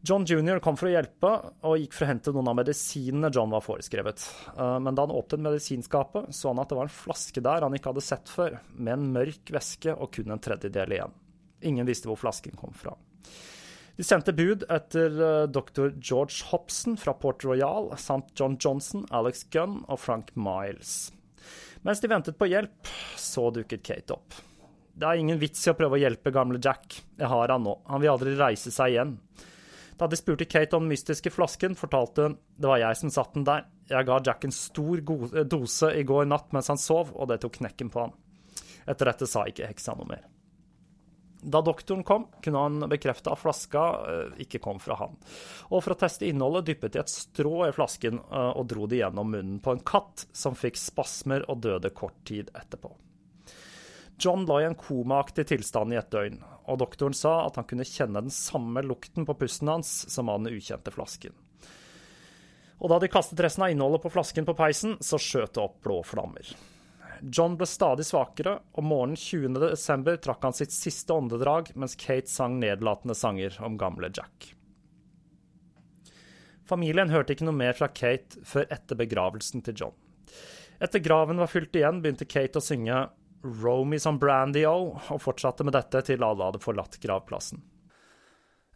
John 0.07 0.25
jr. 0.27 0.59
kom 0.63 0.75
for 0.79 0.89
å 0.89 0.93
hjelpe, 0.97 1.31
og 1.63 1.79
gikk 1.79 1.95
for 1.95 2.07
å 2.07 2.11
hente 2.11 2.33
noen 2.35 2.51
av 2.51 2.57
medisinene 2.59 3.31
John 3.35 3.53
var 3.55 3.63
foreskrevet. 3.63 4.25
Eh, 4.57 4.79
men 4.83 4.99
da 4.99 5.05
han 5.07 5.15
åpnet 5.15 5.45
medisinskapet, 5.45 6.31
så 6.35 6.51
han 6.51 6.63
at 6.63 6.71
det 6.71 6.79
var 6.79 6.89
en 6.89 6.95
flaske 6.95 7.43
der 7.43 7.63
han 7.63 7.77
ikke 7.79 7.93
hadde 7.93 8.05
sett 8.07 8.31
før, 8.31 8.59
med 8.75 8.97
en 8.97 9.09
mørk 9.15 9.55
væske 9.55 9.95
og 9.95 10.11
kun 10.15 10.35
en 10.35 10.43
tredjedel 10.43 10.97
igjen. 10.99 11.15
Ingen 11.71 11.87
visste 11.87 12.11
hvor 12.11 12.19
flasken 12.19 12.59
kom 12.59 12.75
fra. 12.75 12.97
De 13.95 14.07
sendte 14.07 14.35
bud 14.35 14.67
etter 14.73 15.15
uh, 15.21 15.47
dr. 15.47 15.93
George 16.01 16.49
Hobson 16.51 16.97
fra 16.99 17.15
Port 17.15 17.45
Royal 17.47 17.93
samt 18.01 18.33
John 18.39 18.57
Johnson, 18.59 19.05
Alex 19.15 19.45
Gunn 19.55 19.85
og 19.87 20.01
Frank 20.03 20.33
Miles. 20.35 21.13
Mens 21.83 22.01
de 22.01 22.09
ventet 22.09 22.39
på 22.39 22.47
hjelp, 22.47 22.91
så 23.19 23.49
dukket 23.51 23.83
Kate 23.83 24.15
opp. 24.15 24.37
Det 24.95 25.09
er 25.09 25.19
ingen 25.19 25.41
vits 25.41 25.65
i 25.67 25.73
å 25.73 25.77
prøve 25.77 25.97
å 25.97 26.03
hjelpe 26.03 26.31
gamle 26.35 26.61
Jack. 26.63 27.01
Jeg 27.19 27.31
har 27.31 27.51
han 27.51 27.65
nå. 27.65 27.75
Han 27.89 28.03
vil 28.03 28.13
aldri 28.13 28.37
reise 28.39 28.71
seg 28.71 28.95
igjen. 28.95 29.17
Da 29.99 30.07
de 30.11 30.19
spurte 30.19 30.47
Kate 30.47 30.77
om 30.77 30.85
den 30.87 30.93
mystiske 30.93 31.33
flasken, 31.33 31.75
fortalte 31.79 32.27
hun 32.27 32.37
det 32.59 32.71
var 32.71 32.81
jeg 32.83 33.01
som 33.01 33.13
satt 33.13 33.35
den 33.35 33.47
der. 33.49 33.67
Jeg 33.91 34.07
ga 34.09 34.21
Jack 34.25 34.47
en 34.47 34.55
stor 34.55 35.03
dose 35.49 35.91
i 35.99 36.05
går 36.07 36.29
natt 36.31 36.53
mens 36.55 36.71
han 36.71 36.81
sov, 36.81 37.11
og 37.17 37.31
det 37.33 37.41
tok 37.43 37.59
knekken 37.59 37.91
på 37.93 38.07
han. 38.07 38.15
Etter 38.87 39.11
dette 39.11 39.31
sa 39.31 39.47
ikke 39.49 39.71
heksa 39.71 39.97
noe 39.99 40.11
mer. 40.11 40.32
Da 41.43 41.59
doktoren 41.63 42.05
kom, 42.07 42.29
kunne 42.43 42.59
han 42.59 42.89
bekrefte 42.89 43.33
at 43.33 43.41
flaska 43.43 43.83
eh, 44.07 44.43
ikke 44.45 44.61
kom 44.63 44.79
fra 44.79 44.95
han. 45.01 45.17
Og 45.75 45.83
for 45.83 45.95
å 45.95 45.99
teste 45.99 46.29
innholdet 46.29 46.69
dyppet 46.69 46.95
de 46.95 47.01
et 47.03 47.11
strå 47.11 47.65
i 47.67 47.73
flasken 47.75 48.21
eh, 48.23 48.51
og 48.55 48.69
dro 48.71 48.87
det 48.87 49.01
gjennom 49.01 49.33
munnen 49.35 49.59
på 49.63 49.75
en 49.75 49.83
katt, 49.83 50.29
som 50.31 50.55
fikk 50.55 50.79
spasmer 50.79 51.43
og 51.51 51.65
døde 51.67 51.91
kort 51.91 52.21
tid 52.29 52.53
etterpå. 52.55 52.93
John 54.23 54.47
lå 54.47 54.61
i 54.63 54.69
en 54.69 54.79
komaaktig 54.79 55.49
tilstand 55.51 55.95
i 55.95 55.99
et 55.99 56.13
døgn, 56.15 56.39
og 56.71 56.79
doktoren 56.79 57.17
sa 57.17 57.41
at 57.49 57.59
han 57.59 57.67
kunne 57.67 57.87
kjenne 57.89 58.23
den 58.23 58.35
samme 58.35 58.85
lukten 58.87 59.27
på 59.27 59.35
pusten 59.41 59.73
hans 59.73 59.91
som 60.13 60.31
av 60.31 60.45
den 60.45 60.55
ukjente 60.55 60.95
flasken. 60.95 61.35
Og 62.83 62.91
da 62.91 63.01
de 63.03 63.11
kastet 63.11 63.43
resten 63.43 63.67
av 63.67 63.75
innholdet 63.75 64.03
på 64.03 64.15
flasken 64.15 64.47
på 64.47 64.55
peisen, 64.59 64.95
så 65.03 65.19
skjøt 65.19 65.57
det 65.57 65.63
opp 65.65 65.83
blå 65.83 65.99
flammer. 66.07 66.55
John 67.23 67.55
ble 67.55 67.69
stadig 67.71 68.05
svakere, 68.09 68.57
og 68.75 68.83
morgenen 68.83 69.19
20.12. 69.19 70.17
trakk 70.25 70.43
han 70.43 70.57
sitt 70.57 70.75
siste 70.75 71.15
åndedrag 71.15 71.71
mens 71.79 71.95
Kate 71.99 72.31
sang 72.31 72.59
nedlatende 72.59 73.15
sanger 73.15 73.55
om 73.63 73.79
gamle 73.79 74.11
Jack. 74.11 74.53
Familien 76.67 77.13
hørte 77.13 77.35
ikke 77.35 77.47
noe 77.47 77.59
mer 77.59 77.77
fra 77.79 77.91
Kate 77.95 78.43
før 78.49 78.67
etter 78.75 78.99
begravelsen 78.99 79.63
til 79.63 79.77
John. 79.85 79.97
Etter 80.83 81.03
graven 81.03 81.39
var 81.39 81.51
fylt 81.51 81.77
igjen, 81.79 82.01
begynte 82.03 82.27
Kate 82.27 82.59
å 82.59 82.65
synge 82.65 83.05
Romy 83.43 83.99
som 84.03 84.19
Brandy-O, 84.23 84.75
og 85.15 85.23
fortsatte 85.23 85.67
med 85.67 85.77
dette 85.77 86.03
til 86.07 86.27
alle 86.27 86.49
hadde 86.49 86.63
forlatt 86.63 86.99
gravplassen. 87.03 87.63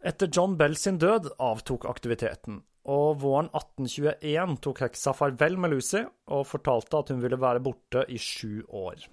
Etter 0.07 0.29
John 0.31 0.55
Bell 0.59 0.75
sin 0.79 0.99
død 1.01 1.33
avtok 1.41 1.87
aktiviteten, 1.89 2.61
og 2.87 3.19
våren 3.21 3.49
1821 3.51 4.57
tok 4.63 4.81
heksa 4.85 5.13
farvel 5.15 5.57
med 5.59 5.75
Lucy 5.75 6.01
og 6.31 6.47
fortalte 6.47 7.01
at 7.01 7.11
hun 7.11 7.21
ville 7.23 7.39
være 7.39 7.63
borte 7.63 8.05
i 8.07 8.19
sju 8.21 8.63
år. 8.67 9.03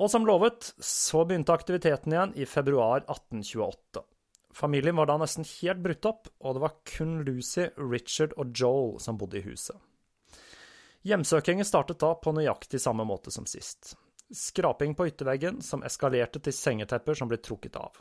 Og 0.00 0.08
som 0.12 0.24
lovet, 0.28 0.70
så 0.80 1.24
begynte 1.28 1.52
aktiviteten 1.52 2.14
igjen 2.14 2.34
i 2.36 2.48
februar 2.48 3.02
1828. 3.02 4.04
Familien 4.56 4.96
var 4.96 5.08
da 5.08 5.16
nesten 5.20 5.46
helt 5.46 5.82
brutt 5.84 6.08
opp, 6.08 6.30
og 6.40 6.56
det 6.56 6.62
var 6.64 6.78
kun 6.88 7.20
Lucy, 7.26 7.68
Richard 7.76 8.34
og 8.40 8.52
Joel 8.56 8.96
som 9.00 9.18
bodde 9.20 9.40
i 9.40 9.44
huset. 9.44 9.76
Hjemsøkingen 11.06 11.64
startet 11.64 12.00
da 12.02 12.12
på 12.20 12.32
nøyaktig 12.36 12.80
samme 12.82 13.06
måte 13.08 13.32
som 13.32 13.46
sist. 13.48 13.94
Skraping 14.30 14.94
på 14.94 15.08
ytterveggen 15.10 15.58
som 15.62 15.82
eskalerte 15.82 16.38
til 16.44 16.54
sengetepper 16.54 17.18
som 17.18 17.30
ble 17.30 17.40
trukket 17.42 17.76
av. 17.80 17.98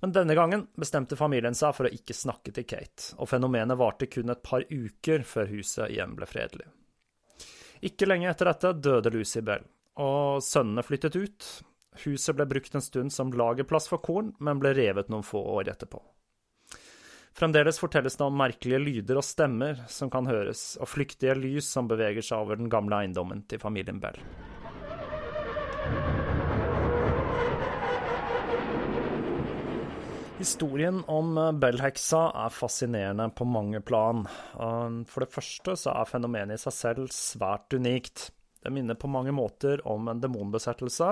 Men 0.00 0.12
denne 0.16 0.34
gangen 0.34 0.66
bestemte 0.80 1.18
familien 1.20 1.56
seg 1.56 1.74
for 1.76 1.86
å 1.86 1.92
ikke 1.92 2.16
snakke 2.16 2.52
til 2.56 2.64
Kate, 2.64 3.12
og 3.20 3.28
fenomenet 3.28 3.76
varte 3.76 4.08
kun 4.08 4.32
et 4.32 4.40
par 4.42 4.64
uker 4.70 5.26
før 5.28 5.50
huset 5.52 5.90
igjen 5.92 6.14
ble 6.16 6.28
fredelig. 6.28 6.68
Ikke 7.84 8.08
lenge 8.08 8.30
etter 8.30 8.48
dette 8.48 8.72
døde 8.80 9.12
Lucy 9.12 9.42
Bell, 9.44 9.66
og 10.00 10.40
sønnene 10.44 10.84
flyttet 10.84 11.16
ut. 11.16 11.50
Huset 12.04 12.36
ble 12.36 12.46
brukt 12.48 12.74
en 12.76 12.84
stund 12.84 13.12
som 13.12 13.32
lagerplass 13.32 13.90
for 13.92 14.00
korn, 14.04 14.32
men 14.38 14.60
ble 14.62 14.72
revet 14.76 15.12
noen 15.12 15.26
få 15.26 15.42
år 15.58 15.72
etterpå. 15.74 16.00
Fremdeles 17.36 17.78
fortelles 17.80 18.16
det 18.18 18.26
om 18.26 18.36
merkelige 18.36 18.80
lyder 18.82 19.20
og 19.20 19.24
stemmer 19.24 19.84
som 19.88 20.10
kan 20.12 20.28
høres, 20.28 20.74
og 20.80 20.90
flyktige 20.90 21.36
lys 21.38 21.68
som 21.68 21.88
beveger 21.88 22.24
seg 22.24 22.40
over 22.40 22.60
den 22.60 22.72
gamle 22.72 23.02
eiendommen 23.04 23.44
til 23.48 23.62
familien 23.62 24.00
Bell. 24.02 24.18
Historien 30.40 31.02
om 31.04 31.34
eh, 31.38 31.52
Bell-heksa 31.52 32.22
er 32.46 32.52
fascinerende 32.56 33.26
på 33.36 33.44
mange 33.44 33.82
plan. 33.84 34.22
For 34.56 35.20
det 35.20 35.34
første 35.34 35.74
så 35.76 35.92
er 35.92 36.08
fenomenet 36.08 36.56
i 36.56 36.62
seg 36.62 36.76
selv 36.76 37.10
svært 37.12 37.76
unikt. 37.76 38.30
Det 38.64 38.72
minner 38.72 38.96
på 38.96 39.10
mange 39.12 39.34
måter 39.36 39.82
om 39.88 40.08
en 40.08 40.22
demonbesettelse. 40.22 41.10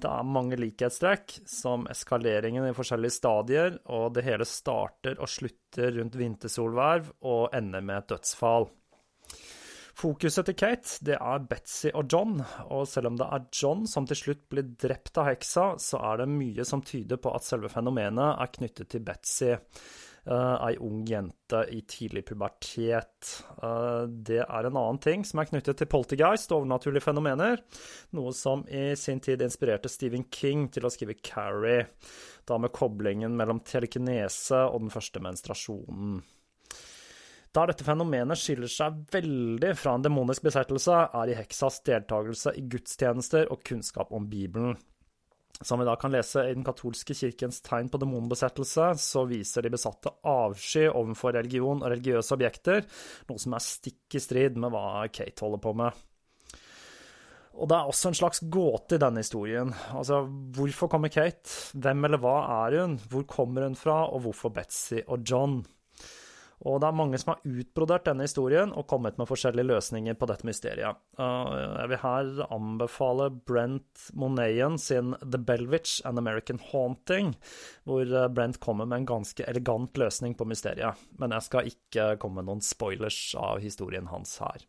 Det 0.00 0.10
er 0.10 0.26
mange 0.26 0.58
likhetstrekk, 0.58 1.36
som 1.46 1.86
eskaleringen 1.92 2.66
i 2.66 2.74
forskjellige 2.74 3.18
stadier, 3.20 3.78
og 3.86 4.16
det 4.16 4.26
hele 4.26 4.46
starter 4.48 5.18
og 5.20 5.30
slutter 5.30 5.94
rundt 6.00 6.18
vintersolverv 6.18 7.10
og 7.20 7.54
ender 7.54 7.84
med 7.84 8.02
et 8.02 8.14
dødsfall. 8.16 8.66
Fokuset 10.00 10.46
til 10.48 10.56
Kate 10.56 11.04
det 11.04 11.16
er 11.18 11.42
Betzy 11.44 11.90
og 11.92 12.06
John, 12.08 12.38
og 12.72 12.86
selv 12.88 13.10
om 13.10 13.18
det 13.20 13.26
er 13.28 13.48
John 13.52 13.82
som 13.90 14.06
til 14.08 14.16
slutt 14.16 14.46
blir 14.48 14.70
drept 14.80 15.18
av 15.20 15.28
heksa, 15.28 15.74
så 15.76 16.00
er 16.12 16.22
det 16.22 16.30
mye 16.32 16.64
som 16.64 16.80
tyder 16.80 17.20
på 17.20 17.32
at 17.36 17.44
selve 17.44 17.68
fenomenet 17.68 18.40
er 18.40 18.54
knyttet 18.54 18.88
til 18.94 19.04
Betzy. 19.04 19.58
Uh, 20.20 20.56
ei 20.68 20.74
ung 20.84 21.02
jente 21.08 21.62
i 21.72 21.82
tidlig 21.88 22.22
pubertet. 22.28 23.30
Uh, 23.60 24.04
det 24.08 24.40
er 24.42 24.68
en 24.68 24.76
annen 24.76 25.00
ting 25.00 25.24
som 25.24 25.40
er 25.40 25.48
knyttet 25.48 25.80
til 25.80 25.88
poltergeist 25.90 26.52
og 26.52 26.62
overnaturlige 26.62 27.04
fenomener, 27.04 27.60
noe 28.16 28.32
som 28.36 28.64
i 28.68 28.90
sin 29.00 29.20
tid 29.24 29.44
inspirerte 29.44 29.92
Stephen 29.92 30.28
King 30.32 30.68
til 30.72 30.88
å 30.88 30.92
skrive 30.92 31.16
Carrie, 31.24 31.88
da 32.48 32.60
med 32.60 32.72
koblingen 32.76 33.36
mellom 33.36 33.64
telekinese 33.64 34.64
og 34.68 34.84
den 34.84 34.92
første 34.96 35.24
menstruasjonen. 35.24 36.20
Der 37.50 37.66
dette 37.66 37.82
fenomenet 37.82 38.38
skiller 38.38 38.70
seg 38.70 39.00
veldig 39.10 39.72
fra 39.74 39.96
en 39.96 40.04
demonisk 40.04 40.44
besettelse, 40.46 40.94
er 41.18 41.32
i 41.32 41.34
heksas 41.34 41.80
deltakelse 41.88 42.52
i 42.54 42.62
gudstjenester 42.70 43.50
og 43.50 43.64
kunnskap 43.66 44.12
om 44.14 44.28
Bibelen. 44.30 44.76
Som 45.60 45.82
vi 45.82 45.88
da 45.88 45.96
kan 45.98 46.14
lese 46.14 46.44
i 46.46 46.54
den 46.54 46.64
katolske 46.64 47.12
kirkens 47.18 47.58
tegn 47.66 47.90
på 47.92 47.98
demonbesettelse, 48.00 48.92
så 49.02 49.24
viser 49.28 49.66
de 49.66 49.72
besatte 49.74 50.12
avsky 50.24 50.86
overfor 50.86 51.34
religion 51.36 51.82
og 51.82 51.90
religiøse 51.90 52.36
objekter, 52.36 52.86
noe 53.28 53.42
som 53.42 53.58
er 53.58 53.66
stikk 53.66 54.16
i 54.16 54.22
strid 54.22 54.56
med 54.56 54.72
hva 54.72 55.02
Kate 55.12 55.44
holder 55.44 55.60
på 55.66 55.74
med. 55.82 56.06
Og 57.60 57.68
det 57.68 57.76
er 57.76 57.90
også 57.90 58.08
en 58.08 58.16
slags 58.16 58.40
gåte 58.46 58.96
i 58.96 59.02
denne 59.02 59.20
historien. 59.20 59.74
Altså, 59.90 60.22
hvorfor 60.54 60.88
kommer 60.88 61.12
Kate? 61.12 61.50
Hvem 61.74 62.06
eller 62.06 62.22
hva 62.22 62.36
er 62.62 62.78
hun? 62.78 62.96
Hvor 63.10 63.26
kommer 63.28 63.66
hun 63.66 63.76
fra? 63.76 64.04
Og 64.06 64.22
hvorfor 64.24 64.54
Betzy 64.54 65.02
og 65.02 65.26
John? 65.26 65.58
Og 66.68 66.80
det 66.82 66.90
er 66.90 66.96
mange 66.96 67.18
som 67.20 67.32
har 67.32 67.44
utbrodert 67.48 68.04
denne 68.04 68.26
historien 68.26 68.72
og 68.76 68.84
kommet 68.90 69.16
med 69.16 69.28
forskjellige 69.30 69.68
løsninger 69.70 70.16
på 70.20 70.28
dette 70.28 70.44
mysteriet. 70.44 70.98
Jeg 71.16 71.88
vil 71.88 72.02
her 72.02 72.42
anbefale 72.52 73.30
Brent 73.48 74.10
Monayen 74.12 74.76
sin 74.80 75.14
The 75.22 75.40
Belwich 75.40 76.02
An 76.08 76.20
American 76.20 76.60
Haunting, 76.70 77.32
hvor 77.88 78.04
eh, 78.04 78.28
Brent 78.28 78.60
kommer 78.60 78.88
med 78.88 79.00
en 79.02 79.08
ganske 79.08 79.46
elegant 79.48 79.96
løsning 79.96 80.36
på 80.36 80.44
mysteriet. 80.48 81.00
Men 81.16 81.32
jeg 81.36 81.48
skal 81.48 81.72
ikke 81.72 82.10
komme 82.20 82.42
med 82.42 82.50
noen 82.50 82.64
spoilers 82.64 83.22
av 83.40 83.64
historien 83.64 84.12
hans 84.12 84.36
her. 84.44 84.68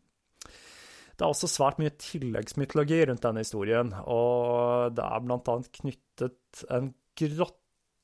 Det 1.12 1.26
er 1.26 1.28
også 1.28 1.50
svært 1.50 1.76
mye 1.78 1.92
tilleggsmytologi 2.00 3.02
rundt 3.04 3.22
denne 3.22 3.44
historien, 3.44 3.92
og 4.08 4.96
det 4.96 5.04
er 5.04 5.20
annet 5.20 5.68
knyttet 5.76 6.64
en 6.72 6.94
grotte 7.20 7.61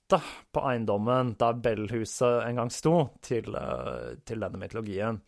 hytte 0.09 0.23
på 0.53 0.63
eiendommen 0.65 1.35
der 1.39 1.59
Bell-huset 1.61 2.47
en 2.47 2.57
gang 2.57 2.71
sto, 2.71 3.11
til, 3.21 3.55
eh, 3.55 4.17
til, 4.25 4.41
denne 4.41 4.59
mytologien. 4.59 5.21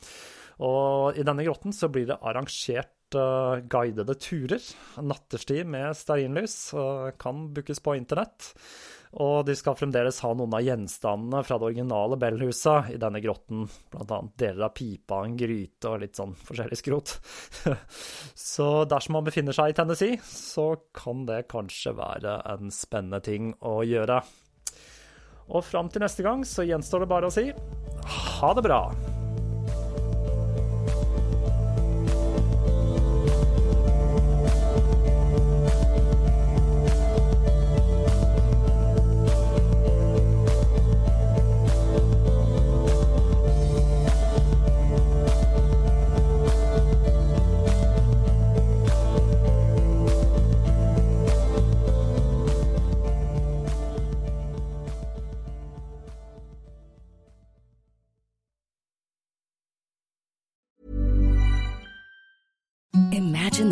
Og 0.60 1.16
i 1.16 1.24
denne 1.24 1.44
grotten 1.44 1.72
så 1.72 1.88
blir 1.88 2.06
det 2.06 2.20
arrangert 2.20 3.14
uh, 3.16 3.60
guidede 3.64 4.14
turer, 4.20 4.60
nattestid 5.00 5.66
med 5.66 5.96
stearinlys, 5.96 6.74
uh, 6.74 7.10
kan 7.16 7.48
bookes 7.54 7.80
på 7.80 7.96
internett. 7.96 8.52
Og 9.16 9.46
de 9.48 9.56
skal 9.56 9.74
fremdeles 9.74 10.20
ha 10.22 10.34
noen 10.36 10.52
av 10.54 10.62
gjenstandene 10.62 11.40
fra 11.42 11.56
det 11.58 11.70
originale 11.70 12.18
Bell-huset 12.20 12.92
i 12.92 12.98
denne 13.00 13.22
grotten, 13.24 13.64
blant 13.90 14.12
annet 14.12 14.36
deler 14.38 14.68
av 14.68 14.76
pipa, 14.76 15.22
en 15.24 15.38
gryte 15.40 15.88
og 15.88 16.04
litt 16.04 16.20
sånn 16.20 16.36
forskjellig 16.36 16.78
skrot. 16.78 17.16
så 18.52 18.68
dersom 18.84 19.16
man 19.16 19.26
befinner 19.26 19.56
seg 19.56 19.72
i 19.72 19.80
Tennessee, 19.80 20.20
så 20.28 20.74
kan 20.92 21.24
det 21.26 21.48
kanskje 21.50 21.96
være 21.96 22.36
en 22.52 22.70
spennende 22.70 23.24
ting 23.24 23.50
å 23.64 23.80
gjøre. 23.80 24.20
Og 25.50 25.64
fram 25.66 25.90
til 25.90 26.04
neste 26.04 26.24
gang 26.26 26.44
så 26.46 26.66
gjenstår 26.66 27.04
det 27.04 27.10
bare 27.10 27.30
å 27.30 27.34
si 27.34 27.50
ha 28.40 28.52
det 28.56 28.64
bra. 28.64 28.84